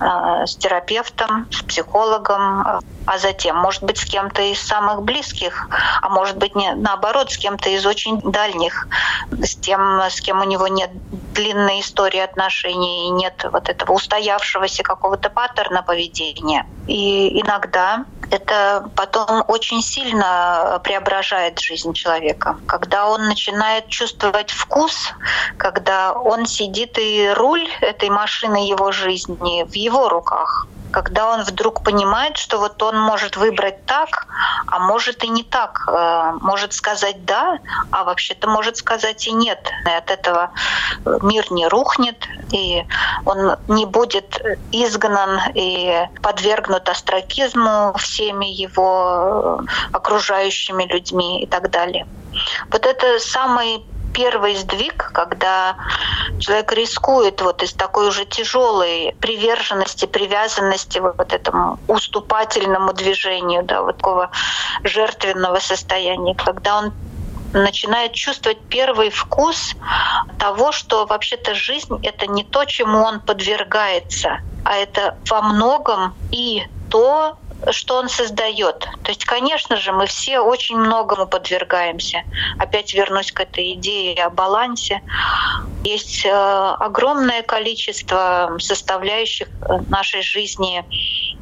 э, 0.00 0.46
с 0.46 0.56
терапевтом, 0.56 1.46
с 1.50 1.62
психологом, 1.62 2.80
а 3.06 3.18
затем, 3.18 3.56
может 3.56 3.82
быть, 3.82 3.98
с 3.98 4.04
кем-то 4.04 4.42
из 4.42 4.60
самых 4.60 5.02
близких, 5.02 5.68
а 6.02 6.08
может 6.08 6.36
быть, 6.36 6.54
не, 6.54 6.72
наоборот, 6.72 7.30
с 7.30 7.38
кем-то 7.38 7.68
из 7.70 7.84
очень 7.86 8.20
дальних, 8.20 8.88
с 9.30 9.56
тем, 9.56 10.00
с 10.00 10.20
кем 10.20 10.40
у 10.40 10.44
него 10.44 10.68
нет 10.68 10.90
длинной 11.38 11.80
истории 11.80 12.20
отношений 12.20 13.10
нет 13.10 13.46
вот 13.52 13.68
этого 13.68 13.92
устоявшегося 13.92 14.82
какого-то 14.82 15.30
паттерна 15.30 15.82
поведения. 15.82 16.66
И 16.88 17.40
иногда 17.40 18.04
это 18.30 18.90
потом 18.96 19.44
очень 19.46 19.82
сильно 19.82 20.77
преображает 20.78 21.58
жизнь 21.58 21.92
человека. 21.92 22.60
Когда 22.66 23.08
он 23.08 23.26
начинает 23.26 23.88
чувствовать 23.88 24.50
вкус, 24.50 25.12
когда 25.56 26.12
он 26.12 26.46
сидит 26.46 26.98
и 26.98 27.30
руль 27.34 27.68
этой 27.80 28.10
машины 28.10 28.68
его 28.68 28.92
жизни 28.92 29.64
в 29.70 29.74
его 29.76 30.08
руках, 30.08 30.68
когда 30.90 31.32
он 31.32 31.42
вдруг 31.42 31.82
понимает, 31.82 32.36
что 32.36 32.58
вот 32.58 32.82
он 32.82 32.98
может 32.98 33.36
выбрать 33.36 33.84
так, 33.86 34.26
а 34.66 34.78
может 34.78 35.24
и 35.24 35.28
не 35.28 35.42
так, 35.42 35.84
э, 35.88 36.32
может 36.40 36.72
сказать 36.72 37.24
да, 37.24 37.58
а 37.90 38.04
вообще-то 38.04 38.48
может 38.48 38.76
сказать 38.76 39.26
и 39.26 39.32
нет. 39.32 39.70
И 39.86 39.90
от 39.90 40.10
этого 40.10 40.50
мир 41.22 41.46
не 41.50 41.66
рухнет, 41.68 42.26
и 42.52 42.84
он 43.24 43.56
не 43.68 43.86
будет 43.86 44.40
изгнан 44.72 45.40
и 45.54 46.08
подвергнут 46.22 46.88
астракизму 46.88 47.94
всеми 47.98 48.46
его 48.46 49.62
окружающими 49.92 50.84
людьми 50.84 51.42
и 51.42 51.46
так 51.46 51.70
далее. 51.70 52.06
Вот 52.70 52.86
это 52.86 53.18
самый 53.18 53.84
первый 54.18 54.56
сдвиг, 54.56 55.12
когда 55.14 55.76
человек 56.40 56.72
рискует 56.72 57.40
вот 57.40 57.62
из 57.62 57.72
такой 57.72 58.08
уже 58.08 58.24
тяжелой 58.24 59.14
приверженности, 59.20 60.06
привязанности 60.06 60.98
вот 60.98 61.32
этому 61.32 61.78
уступательному 61.86 62.92
движению, 62.92 63.62
да, 63.62 63.82
вот 63.82 63.98
такого 63.98 64.30
жертвенного 64.82 65.60
состояния, 65.60 66.34
когда 66.34 66.78
он 66.78 66.92
начинает 67.52 68.12
чувствовать 68.12 68.58
первый 68.68 69.10
вкус 69.10 69.76
того, 70.40 70.72
что 70.72 71.06
вообще-то 71.06 71.54
жизнь— 71.54 71.96
это 72.02 72.26
не 72.26 72.42
то, 72.42 72.64
чему 72.64 72.98
он 72.98 73.20
подвергается, 73.20 74.40
а 74.64 74.74
это 74.74 75.16
во 75.30 75.42
многом 75.42 76.14
и 76.32 76.64
то, 76.90 77.38
что 77.70 77.96
он 77.96 78.08
создает. 78.08 78.80
То 79.02 79.10
есть, 79.10 79.24
конечно 79.24 79.76
же, 79.76 79.92
мы 79.92 80.06
все 80.06 80.40
очень 80.40 80.76
многому 80.76 81.26
подвергаемся. 81.26 82.22
Опять 82.58 82.94
вернусь 82.94 83.32
к 83.32 83.40
этой 83.40 83.74
идее 83.74 84.24
о 84.24 84.30
балансе. 84.30 85.02
Есть 85.84 86.24
э, 86.24 86.30
огромное 86.30 87.42
количество 87.42 88.56
составляющих 88.58 89.48
э, 89.48 89.78
нашей 89.88 90.22
жизни, 90.22 90.84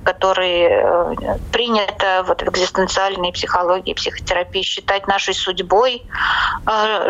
которые 0.05 0.68
э, 0.70 1.38
принято 1.52 2.24
вот 2.26 2.42
в 2.42 2.48
экзистенциальной 2.48 3.33
психологии, 3.33 3.94
психотерапии 3.94 4.62
считать 4.62 5.07
нашей 5.07 5.35
судьбой, 5.35 6.02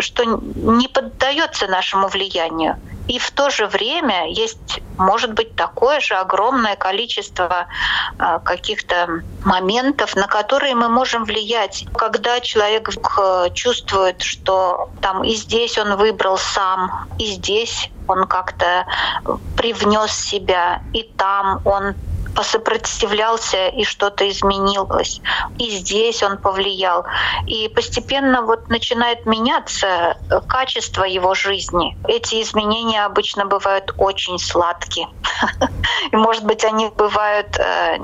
что 0.01 0.25
не 0.25 0.89
поддается 0.89 1.67
нашему 1.67 2.09
влиянию. 2.09 2.77
И 3.09 3.19
в 3.19 3.31
то 3.31 3.51
же 3.51 3.67
время 3.67 4.29
есть, 4.29 4.81
может 4.99 5.33
быть, 5.33 5.55
такое 5.55 6.01
же 6.01 6.15
огромное 6.15 6.77
количество 6.77 7.67
а, 8.19 8.39
каких-то 8.41 9.23
моментов, 9.45 10.17
на 10.17 10.27
которые 10.27 10.75
мы 10.75 10.89
можем 10.89 11.25
влиять. 11.25 11.87
Когда 11.97 12.41
человек 12.41 12.91
э, 13.19 13.51
чувствует, 13.55 14.23
что 14.23 14.91
там 15.01 15.25
и 15.25 15.35
здесь 15.35 15.79
он 15.79 15.97
выбрал 15.97 16.39
сам, 16.39 17.09
и 17.19 17.27
здесь 17.27 17.91
он 18.09 18.27
как-то 18.27 18.87
привнес 19.57 20.13
себя, 20.13 20.81
и 20.93 21.03
там 21.03 21.61
он 21.65 21.95
посопротивлялся 22.37 23.69
и 23.69 23.85
что-то 23.85 24.29
изменилось. 24.29 25.21
И 25.59 25.71
здесь 25.71 26.23
он 26.23 26.37
повлиял. 26.37 27.05
И 27.47 27.69
постепенно 27.69 28.43
вот 28.43 28.69
начинает 28.69 29.27
меняться 29.27 30.17
качество 30.47 31.05
его 31.05 31.35
жизни. 31.35 31.97
Эти 32.07 32.43
изменения 32.43 33.05
обычно 33.05 33.47
бывают 33.47 33.95
очень 33.97 34.39
сладкие. 34.39 35.09
И, 36.13 36.17
может 36.17 36.45
быть, 36.45 36.65
они 36.65 36.89
бывают 36.89 37.57
э, 37.59 37.97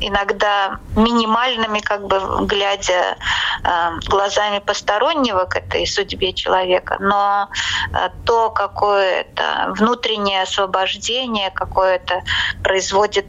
иногда 0.00 0.78
минимальными, 0.96 1.80
как 1.80 2.06
бы 2.06 2.20
глядя 2.46 3.16
э, 3.64 3.90
глазами 4.06 4.58
постороннего 4.58 5.44
к 5.44 5.56
этой 5.56 5.86
судьбе 5.86 6.32
человека. 6.34 6.96
Но 7.00 7.48
э, 7.92 8.10
то, 8.26 8.50
какое 8.50 9.20
это 9.20 9.72
внутреннее 9.78 10.42
освобождение, 10.42 11.50
какое-то 11.50 12.22
производит 12.62 13.26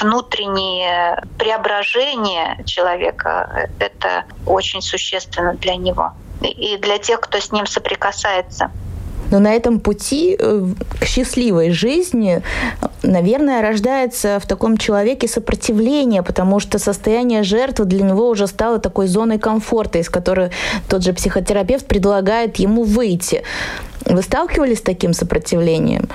внутреннее 0.00 1.22
преображение 1.38 2.62
человека, 2.64 3.68
это 3.78 4.24
очень 4.46 4.82
существенно 4.82 5.54
для 5.54 5.76
него 5.76 6.12
и 6.40 6.76
для 6.78 6.98
тех, 6.98 7.20
кто 7.20 7.38
с 7.38 7.52
ним 7.52 7.66
соприкасается. 7.66 8.70
Но 9.30 9.38
на 9.38 9.52
этом 9.54 9.78
пути 9.78 10.36
э, 10.38 10.66
к 11.00 11.04
счастливой 11.04 11.70
жизни, 11.70 12.42
наверное, 13.02 13.62
рождается 13.62 14.40
в 14.40 14.46
таком 14.46 14.76
человеке 14.76 15.28
сопротивление, 15.28 16.22
потому 16.22 16.58
что 16.58 16.78
состояние 16.78 17.44
жертвы 17.44 17.84
для 17.84 18.02
него 18.02 18.28
уже 18.28 18.48
стало 18.48 18.80
такой 18.80 19.06
зоной 19.06 19.38
комфорта, 19.38 19.98
из 19.98 20.10
которой 20.10 20.50
тот 20.88 21.04
же 21.04 21.12
психотерапевт 21.12 21.86
предлагает 21.86 22.56
ему 22.56 22.82
выйти. 22.82 23.44
Вы 24.04 24.22
сталкивались 24.22 24.78
с 24.78 24.82
таким 24.82 25.12
сопротивлением? 25.12 26.08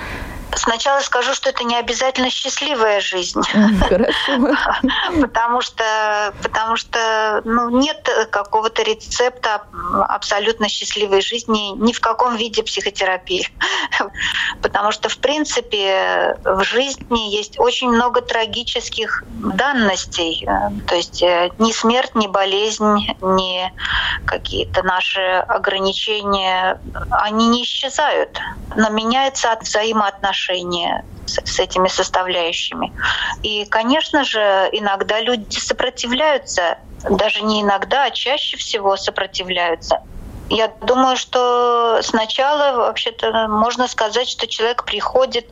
Сначала 0.54 1.00
скажу, 1.00 1.34
что 1.34 1.50
это 1.50 1.64
не 1.64 1.76
обязательно 1.76 2.30
счастливая 2.30 3.00
жизнь. 3.00 3.40
Потому 5.20 5.60
что, 5.60 6.34
потому 6.42 6.76
что 6.76 7.42
ну, 7.44 7.70
нет 7.70 8.08
какого-то 8.30 8.82
рецепта 8.82 9.62
абсолютно 10.08 10.68
счастливой 10.68 11.20
жизни 11.20 11.76
ни 11.76 11.92
в 11.92 12.00
каком 12.00 12.36
виде 12.36 12.62
психотерапии. 12.62 13.48
Потому 14.62 14.92
что, 14.92 15.08
в 15.08 15.18
принципе, 15.18 16.36
в 16.44 16.62
жизни 16.64 17.30
есть 17.34 17.58
очень 17.58 17.90
много 17.90 18.20
трагических 18.20 19.24
данностей. 19.28 20.46
То 20.86 20.94
есть 20.94 21.22
э, 21.22 21.50
ни 21.58 21.72
смерть, 21.72 22.14
ни 22.14 22.26
болезнь, 22.26 23.14
ни 23.20 23.72
какие-то 24.26 24.82
наши 24.82 25.20
ограничения, 25.20 26.80
они 27.10 27.48
не 27.48 27.64
исчезают. 27.64 28.38
Но 28.76 28.90
меняется 28.90 29.56
взаимоотношения 29.60 30.35
отношения 30.36 31.04
с, 31.26 31.40
с 31.44 31.58
этими 31.58 31.88
составляющими. 31.88 32.92
И, 33.42 33.64
конечно 33.64 34.24
же, 34.24 34.68
иногда 34.72 35.20
люди 35.20 35.58
сопротивляются, 35.58 36.78
даже 37.08 37.42
не 37.42 37.62
иногда, 37.62 38.04
а 38.04 38.10
чаще 38.10 38.56
всего 38.56 38.96
сопротивляются. 38.96 40.00
Я 40.48 40.68
думаю, 40.80 41.16
что 41.16 41.98
сначала 42.02 42.76
вообще-то 42.76 43.48
можно 43.48 43.88
сказать, 43.88 44.28
что 44.28 44.46
человек 44.46 44.84
приходит 44.84 45.46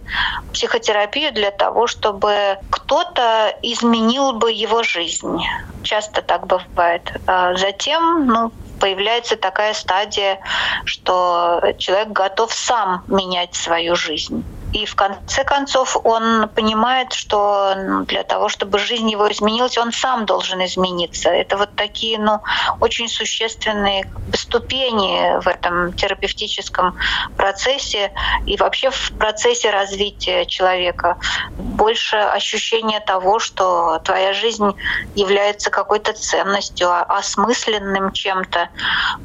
в 0.44 0.52
психотерапию 0.52 1.32
для 1.32 1.50
того, 1.50 1.88
чтобы 1.88 2.58
кто-то 2.70 3.52
изменил 3.62 4.34
бы 4.34 4.52
его 4.52 4.84
жизнь. 4.84 5.42
Часто 5.82 6.22
так 6.22 6.46
бывает. 6.46 7.12
А 7.26 7.56
затем, 7.56 8.26
ну, 8.26 8.52
появляется 8.80 9.34
такая 9.34 9.74
стадия, 9.74 10.38
что 10.84 11.60
человек 11.78 12.08
готов 12.10 12.52
сам 12.52 13.02
менять 13.08 13.56
свою 13.56 13.96
жизнь. 13.96 14.44
И 14.74 14.86
в 14.86 14.96
конце 14.96 15.44
концов 15.44 15.96
он 16.02 16.48
понимает, 16.48 17.12
что 17.12 17.74
ну, 17.76 18.04
для 18.06 18.24
того, 18.24 18.48
чтобы 18.48 18.80
жизнь 18.80 19.08
его 19.08 19.30
изменилась, 19.30 19.78
он 19.78 19.92
сам 19.92 20.26
должен 20.26 20.64
измениться. 20.64 21.30
Это 21.30 21.56
вот 21.56 21.76
такие 21.76 22.18
ну, 22.18 22.40
очень 22.80 23.08
существенные 23.08 24.10
ступени 24.34 25.40
в 25.40 25.46
этом 25.46 25.92
терапевтическом 25.92 26.96
процессе 27.36 28.12
и 28.46 28.56
вообще 28.56 28.90
в 28.90 29.12
процессе 29.16 29.70
развития 29.70 30.44
человека. 30.44 31.18
Больше 31.56 32.16
ощущение 32.16 32.98
того, 32.98 33.38
что 33.38 34.00
твоя 34.00 34.32
жизнь 34.32 34.74
является 35.14 35.70
какой-то 35.70 36.14
ценностью, 36.14 36.90
а, 36.90 37.02
осмысленным 37.02 38.10
чем-то, 38.10 38.70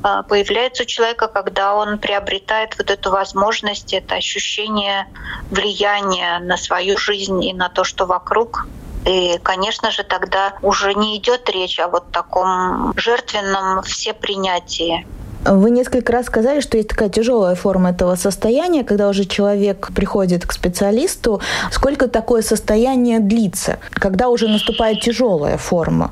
а, 0.04 0.22
появляется 0.22 0.84
у 0.84 0.86
человека, 0.86 1.28
когда 1.28 1.74
он 1.74 1.97
приобретает 1.97 2.78
вот 2.78 2.91
эту 2.91 3.10
возможность, 3.10 3.95
это 3.95 4.14
ощущение 4.14 5.08
влияние 5.51 6.39
на 6.39 6.57
свою 6.57 6.97
жизнь 6.97 7.43
и 7.43 7.53
на 7.53 7.69
то, 7.69 7.83
что 7.83 8.05
вокруг. 8.05 8.67
И, 9.05 9.39
конечно 9.43 9.91
же, 9.91 10.03
тогда 10.03 10.53
уже 10.61 10.93
не 10.93 11.17
идет 11.17 11.49
речь 11.49 11.79
о 11.79 11.87
вот 11.87 12.11
таком 12.11 12.93
жертвенном 12.97 13.81
всепринятии. 13.83 15.05
Вы 15.45 15.71
несколько 15.71 16.11
раз 16.11 16.25
сказали, 16.25 16.59
что 16.59 16.75
есть 16.75 16.89
такая 16.89 17.09
тяжелая 17.09 17.55
форма 17.55 17.91
этого 17.91 18.15
состояния, 18.15 18.83
когда 18.83 19.07
уже 19.07 19.23
человек 19.23 19.89
приходит 19.95 20.45
к 20.45 20.51
специалисту. 20.51 21.41
Сколько 21.71 22.09
такое 22.09 22.41
состояние 22.41 23.19
длится, 23.19 23.79
когда 23.93 24.27
уже 24.27 24.49
наступает 24.49 24.99
тяжелая 25.01 25.57
форма? 25.57 26.11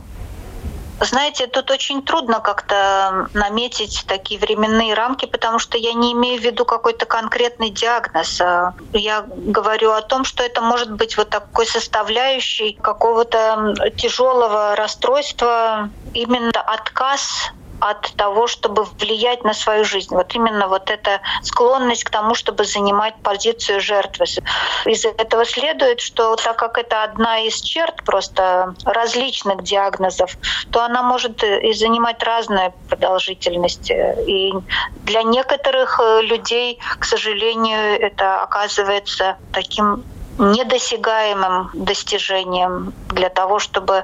Знаете, 0.99 1.45
тут 1.47 1.69
очень 1.69 2.01
трудно 2.01 2.39
как-то 2.39 3.27
наметить 3.33 4.03
такие 4.07 4.39
временные 4.39 4.95
рамки, 4.95 5.25
потому 5.25 5.59
что 5.59 5.77
я 5.77 5.93
не 5.93 6.13
имею 6.13 6.41
в 6.41 6.43
виду 6.43 6.65
какой-то 6.65 7.05
конкретный 7.05 7.69
диагноз. 7.69 8.41
А 8.41 8.73
я 8.93 9.23
говорю 9.27 9.91
о 9.91 10.01
том, 10.01 10.25
что 10.25 10.43
это 10.43 10.61
может 10.61 10.91
быть 10.91 11.15
вот 11.17 11.29
такой 11.29 11.67
составляющей 11.67 12.73
какого-то 12.81 13.75
тяжелого 13.95 14.75
расстройства, 14.75 15.89
именно 16.13 16.61
отказ 16.61 17.51
от 17.79 18.13
того, 18.15 18.47
чтобы 18.47 18.85
влиять 18.99 19.43
на 19.43 19.53
свою 19.53 19.85
жизнь. 19.85 20.13
Вот 20.13 20.33
именно 20.35 20.67
вот 20.67 20.89
эта 20.89 21.21
склонность 21.43 22.03
к 22.03 22.09
тому, 22.09 22.35
чтобы 22.35 22.65
занимать 22.65 23.15
позицию 23.21 23.81
жертвы. 23.81 24.25
Из 24.85 25.05
этого 25.05 25.45
следует, 25.45 25.99
что 25.99 26.35
так 26.35 26.57
как 26.57 26.77
это 26.77 27.03
одна 27.03 27.39
из 27.39 27.61
черт 27.61 28.03
просто 28.03 28.73
различных 28.85 29.63
диагнозов, 29.63 30.37
то 30.71 30.83
она 30.83 31.03
может 31.03 31.43
и 31.43 31.73
занимать 31.73 32.21
разную 32.23 32.73
продолжительность. 32.89 33.91
И 33.91 34.53
для 34.95 35.23
некоторых 35.23 35.99
э, 35.99 36.21
людей, 36.23 36.79
к 36.99 37.05
сожалению, 37.05 37.99
это 37.99 38.43
оказывается 38.43 39.37
таким 39.51 40.03
недосягаемым 40.37 41.71
достижением 41.73 42.93
для 43.09 43.29
того, 43.29 43.59
чтобы 43.59 44.03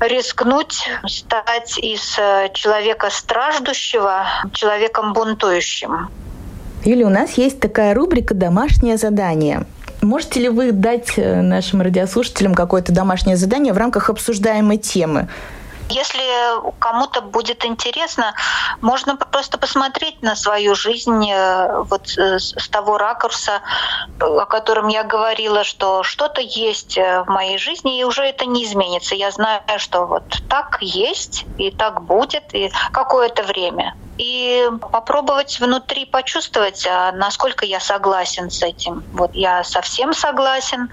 рискнуть 0.00 0.88
стать 1.06 1.78
из 1.78 2.18
э, 2.18 2.50
человека 2.52 3.08
страждущего 3.10 4.26
человеком 4.52 5.12
бунтующим. 5.12 6.08
Или 6.84 7.02
у 7.02 7.08
нас 7.08 7.32
есть 7.32 7.60
такая 7.60 7.94
рубрика 7.94 8.34
«Домашнее 8.34 8.96
задание». 8.96 9.66
Можете 10.02 10.40
ли 10.40 10.48
вы 10.48 10.72
дать 10.72 11.14
э, 11.16 11.40
нашим 11.40 11.80
радиослушателям 11.82 12.54
какое-то 12.54 12.92
домашнее 12.92 13.36
задание 13.36 13.72
в 13.72 13.78
рамках 13.78 14.10
обсуждаемой 14.10 14.78
темы? 14.78 15.28
Если 15.88 16.20
кому-то 16.80 17.20
будет 17.20 17.64
интересно, 17.64 18.34
можно 18.80 19.16
просто 19.16 19.58
посмотреть 19.58 20.20
на 20.22 20.34
свою 20.34 20.74
жизнь 20.74 21.30
э, 21.30 21.82
вот 21.82 22.18
э, 22.18 22.38
с 22.38 22.68
того 22.68 22.98
ракурса, 22.98 23.60
о 24.20 24.46
котором 24.46 24.88
я 24.88 25.04
говорила, 25.04 25.62
что 25.64 26.02
что-то 26.02 26.40
есть 26.40 26.98
э, 26.98 27.22
в 27.22 27.28
моей 27.28 27.58
жизни, 27.58 28.00
и 28.00 28.04
уже 28.04 28.22
это 28.22 28.46
не 28.46 28.64
изменится. 28.64 29.14
Я 29.14 29.30
знаю, 29.30 29.62
что 29.78 30.06
вот 30.06 30.24
так 30.48 30.78
есть, 30.80 31.46
и 31.58 31.70
так 31.70 32.02
будет, 32.02 32.52
и 32.52 32.70
какое-то 32.92 33.44
время 33.44 33.94
и 34.18 34.68
попробовать 34.92 35.58
внутри 35.60 36.04
почувствовать, 36.06 36.86
а 36.86 37.12
насколько 37.12 37.64
я 37.64 37.80
согласен 37.80 38.50
с 38.50 38.62
этим. 38.62 39.04
Вот 39.12 39.30
я 39.34 39.62
совсем 39.64 40.12
согласен, 40.12 40.88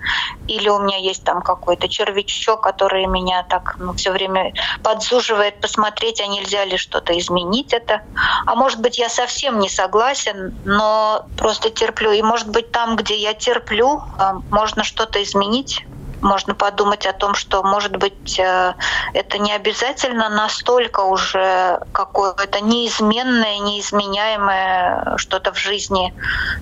или 0.47 0.69
у 0.69 0.79
меня 0.79 0.97
есть 0.97 1.23
там 1.23 1.41
какой-то 1.41 1.87
червячок, 1.87 2.61
который 2.61 3.05
меня 3.05 3.43
так 3.43 3.75
ну, 3.79 3.93
все 3.93 4.11
время 4.11 4.53
подзуживает 4.81 5.61
посмотреть, 5.61 6.21
а 6.21 6.27
нельзя 6.27 6.65
ли 6.65 6.77
что-то 6.77 7.17
изменить 7.17 7.73
это. 7.73 8.01
А 8.45 8.55
может 8.55 8.81
быть, 8.81 8.97
я 8.97 9.09
совсем 9.09 9.59
не 9.59 9.69
согласен, 9.69 10.59
но 10.65 11.25
просто 11.37 11.69
терплю. 11.69 12.11
И 12.11 12.21
может 12.21 12.49
быть, 12.49 12.71
там, 12.71 12.95
где 12.95 13.15
я 13.15 13.33
терплю, 13.33 14.01
а, 14.17 14.35
можно 14.49 14.83
что-то 14.83 15.21
изменить 15.23 15.85
можно 16.23 16.55
подумать 16.55 17.05
о 17.05 17.13
том, 17.13 17.35
что, 17.35 17.61
может 17.63 17.97
быть, 17.97 18.39
э, 18.39 18.73
это 19.13 19.37
не 19.37 19.51
обязательно 19.51 20.29
настолько 20.29 21.01
уже 21.01 21.79
какое-то 21.91 22.61
неизменное, 22.61 23.59
неизменяемое 23.59 25.17
что-то 25.17 25.51
в 25.51 25.57
жизни. 25.57 26.13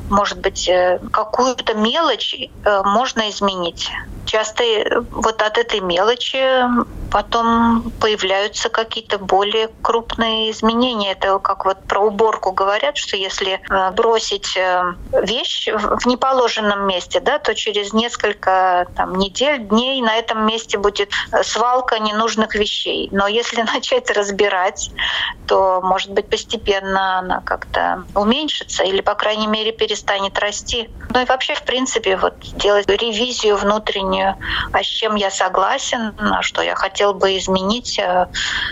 Может 0.09 0.39
быть, 0.39 0.68
э, 0.68 0.99
какую-то 1.12 1.76
мелочь 1.76 2.36
э, 2.36 2.82
можно 2.84 3.30
изменить. 3.30 3.89
Часто 4.32 4.63
вот 5.11 5.41
от 5.41 5.57
этой 5.57 5.82
мелочи 5.82 6.41
потом 7.11 7.91
появляются 7.99 8.69
какие-то 8.69 9.17
более 9.17 9.67
крупные 9.82 10.51
изменения. 10.51 11.11
Это 11.11 11.38
как 11.39 11.65
вот 11.65 11.84
про 11.86 11.99
уборку 11.99 12.53
говорят, 12.53 12.95
что 12.95 13.17
если 13.17 13.59
бросить 13.93 14.57
вещь 15.11 15.67
в 15.67 16.07
неположенном 16.07 16.88
месте, 16.88 17.19
да, 17.19 17.39
то 17.39 17.53
через 17.53 17.91
несколько 17.91 18.88
там, 18.95 19.15
недель 19.15 19.67
дней 19.67 20.01
на 20.01 20.15
этом 20.15 20.45
месте 20.45 20.77
будет 20.77 21.11
э, 21.34 21.43
свалка 21.43 21.99
ненужных 21.99 22.55
вещей. 22.55 23.09
Но 23.11 23.27
если 23.27 23.61
начать 23.73 24.09
разбирать, 24.11 24.91
то, 25.47 25.82
может 25.84 26.11
быть, 26.11 26.29
постепенно 26.29 27.19
она 27.19 27.41
как-то 27.41 28.05
уменьшится 28.15 28.84
или, 28.84 29.01
по 29.01 29.15
крайней 29.15 29.47
мере, 29.47 29.73
перестанет 29.73 30.39
расти. 30.39 30.89
Ну 31.09 31.21
и 31.21 31.25
вообще, 31.25 31.55
в 31.55 31.63
принципе, 31.63 32.15
вот 32.15 32.36
делать 32.55 32.88
ревизию 32.88 33.57
внутреннюю, 33.57 34.20
а 34.22 34.84
с 34.84 34.86
чем 34.86 35.15
я 35.15 35.30
согласен, 35.30 36.13
а 36.17 36.41
что 36.41 36.61
я 36.61 36.76
хотел 36.76 37.13
бы 37.13 37.38
изменить, 37.38 37.99
э, 37.99 38.28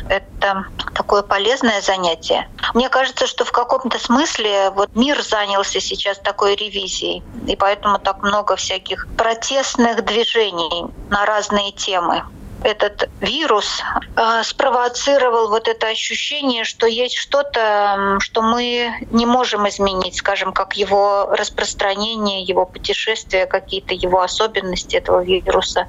это 0.08 0.66
такое 0.94 1.22
полезное 1.22 1.82
занятие. 1.82 2.48
Мне 2.74 2.90
кажется, 2.90 3.28
что 3.28 3.46
в 3.46 3.52
каком-то 3.52 3.98
смысле 4.00 4.72
вот 4.72 4.90
мир 4.96 5.22
занялся 5.22 5.80
сейчас 5.80 6.20
такой 6.20 6.56
ревизией, 6.56 7.24
и 7.48 7.56
поэтому 7.56 8.00
так 8.00 8.24
много 8.24 8.56
всяких 8.56 9.08
протестных 9.18 10.04
движений 10.06 10.86
на 11.10 11.26
разные 11.26 11.72
темы 11.72 12.24
этот 12.64 13.10
вирус 13.22 13.82
э, 14.16 14.44
спровоцировал 14.44 15.50
вот 15.50 15.68
это 15.68 15.88
ощущение, 15.88 16.64
что 16.64 16.88
есть 16.88 17.16
что-то, 17.16 18.18
что 18.20 18.42
мы 18.42 18.92
не 19.12 19.26
можем 19.26 19.68
изменить, 19.70 20.16
скажем, 20.16 20.52
как 20.52 20.76
его 20.76 21.28
распространение, 21.32 22.44
его 22.44 22.66
путешествия, 22.66 23.46
какие-то 23.46 23.94
его 23.94 24.22
особенности 24.22 24.98
этого 24.98 25.24
вируса. 25.24 25.88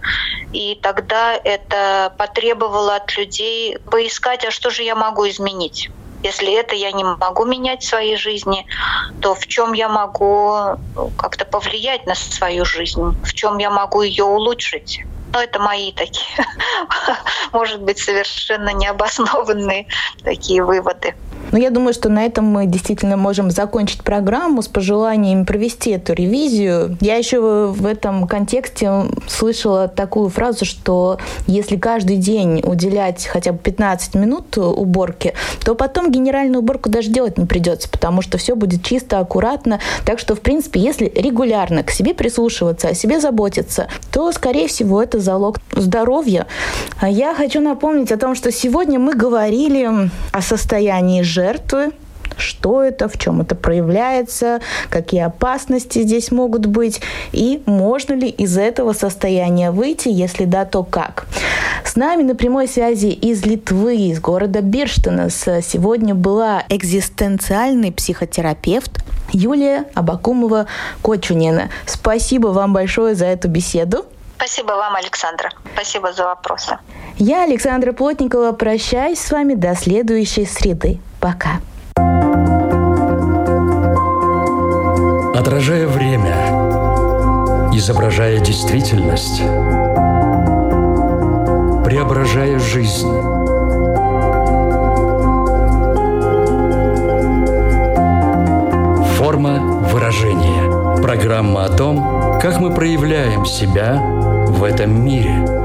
И 0.53 0.79
тогда 0.83 1.35
это 1.35 2.15
потребовало 2.17 2.97
от 2.97 3.17
людей 3.17 3.79
поискать, 3.91 4.45
а 4.45 4.51
что 4.51 4.71
же 4.71 4.83
я 4.83 4.95
могу 4.95 5.29
изменить 5.29 5.91
Если 6.23 6.53
это 6.53 6.75
я 6.75 6.93
не 6.93 7.05
могу 7.05 7.47
менять 7.47 7.83
в 7.83 7.89
своей 7.89 8.17
жизни, 8.17 8.67
то 9.21 9.35
в 9.35 9.47
чем 9.47 9.73
я 9.73 9.89
могу 9.89 10.77
как-то 11.17 11.45
повлиять 11.45 12.07
на 12.07 12.15
свою 12.15 12.65
жизнь, 12.65 13.03
в 13.25 13.33
чем 13.33 13.59
я 13.59 13.71
могу 13.71 14.03
ее 14.03 14.25
улучшить? 14.25 15.01
Но 15.33 15.43
это 15.43 15.59
мои 15.61 15.93
такие, 15.93 16.47
может 17.53 17.83
быть, 17.83 17.99
совершенно 17.99 18.71
необоснованные 18.71 19.87
такие 20.25 20.65
выводы. 20.65 21.15
Но 21.51 21.59
я 21.59 21.71
думаю, 21.71 21.93
что 21.93 22.09
на 22.09 22.25
этом 22.25 22.45
мы 22.45 22.67
действительно 22.67 23.17
можем 23.17 23.51
закончить 23.51 24.03
программу 24.03 24.63
с 24.63 24.69
пожеланием 24.69 25.45
провести 25.45 25.91
эту 25.91 26.13
ревизию. 26.13 26.97
Я 27.01 27.17
еще 27.17 27.41
в 27.69 27.87
этом 27.87 28.27
контексте 28.27 29.07
слышала 29.27 29.89
такую 29.89 30.29
фразу, 30.29 30.65
что 30.65 31.19
если 31.47 31.77
каждый 31.77 32.17
день 32.17 32.63
уделять 32.65 33.27
хотя 33.27 33.53
бы 33.53 33.59
15 33.59 34.15
минут 34.15 34.57
уборке, 34.57 35.35
то 35.65 35.75
потом 35.75 36.11
генеральную 36.11 36.61
уборку 36.61 36.89
даже 36.89 37.11
делать 37.11 37.39
не 37.39 37.47
придется, 37.47 37.89
потому 37.89 38.23
что 38.23 38.39
все 38.39 38.55
будет 38.55 38.85
чисто, 38.85 39.19
аккуратно. 39.19 39.81
Так 40.05 40.19
что, 40.19 40.35
в 40.35 40.41
принципе, 40.41 40.81
если 40.81 41.13
регулярно 41.15 41.83
к 41.83 41.91
себе 41.91 42.15
прислушиваться, 42.15 42.89
о 42.89 42.95
себе 42.95 43.21
заботиться, 43.21 43.89
то, 44.13 44.31
скорее 44.33 44.69
всего, 44.69 45.03
это 45.03 45.21
залог 45.21 45.59
здоровья. 45.75 46.47
А 47.01 47.09
я 47.09 47.35
хочу 47.35 47.61
напомнить 47.61 48.13
о 48.13 48.17
том, 48.17 48.35
что 48.35 48.53
сегодня 48.53 48.99
мы 48.99 49.15
говорили 49.15 50.11
о 50.33 50.43
состоянии 50.43 51.23
жертвы, 51.41 51.93
что 52.37 52.83
это, 52.83 53.09
в 53.09 53.17
чем 53.19 53.41
это 53.41 53.55
проявляется, 53.55 54.61
какие 54.91 55.23
опасности 55.23 56.03
здесь 56.03 56.31
могут 56.31 56.67
быть 56.67 57.01
и 57.33 57.63
можно 57.65 58.13
ли 58.13 58.29
из 58.29 58.59
этого 58.59 58.93
состояния 58.93 59.71
выйти, 59.71 60.09
если 60.09 60.45
да, 60.45 60.67
то 60.67 60.85
как. 60.85 61.27
С 61.83 61.97
нами 61.97 62.23
на 62.23 62.35
прямой 62.35 62.69
связи 62.69 63.07
из 63.07 63.45
Литвы, 63.47 63.97
из 63.97 64.21
города 64.21 64.61
Бирштенас 64.61 65.47
сегодня 65.63 66.15
была 66.15 66.63
экзистенциальный 66.69 67.91
психотерапевт 67.91 69.03
Юлия 69.33 69.87
Абакумова-Кочунина. 69.95 71.71
Спасибо 71.87 72.49
вам 72.49 72.75
большое 72.75 73.15
за 73.15 73.27
эту 73.27 73.49
беседу. 73.49 74.05
Спасибо 74.41 74.73
вам, 74.73 74.97
Александра. 74.97 75.51
Спасибо 75.75 76.15
за 76.15 76.25
вопросы. 76.25 76.79
Я, 77.19 77.45
Александра 77.45 77.93
Плотникова, 77.93 78.53
прощаюсь 78.53 79.21
с 79.21 79.31
вами 79.31 79.53
до 79.53 79.75
следующей 79.75 80.47
среды. 80.47 80.99
Пока. 81.21 81.61
Отражая 85.39 85.87
время, 85.87 86.35
изображая 87.75 88.39
действительность, 88.39 89.41
преображая 91.85 92.59
жизнь. 92.59 93.13
Форма 99.19 99.61
выражения. 99.93 100.97
Программа 101.03 101.67
о 101.67 101.69
том, 101.69 102.39
как 102.41 102.59
мы 102.59 102.75
проявляем 102.75 103.45
себя 103.45 104.20
в 104.61 104.65
этом 104.65 105.03
мире– 105.03 105.43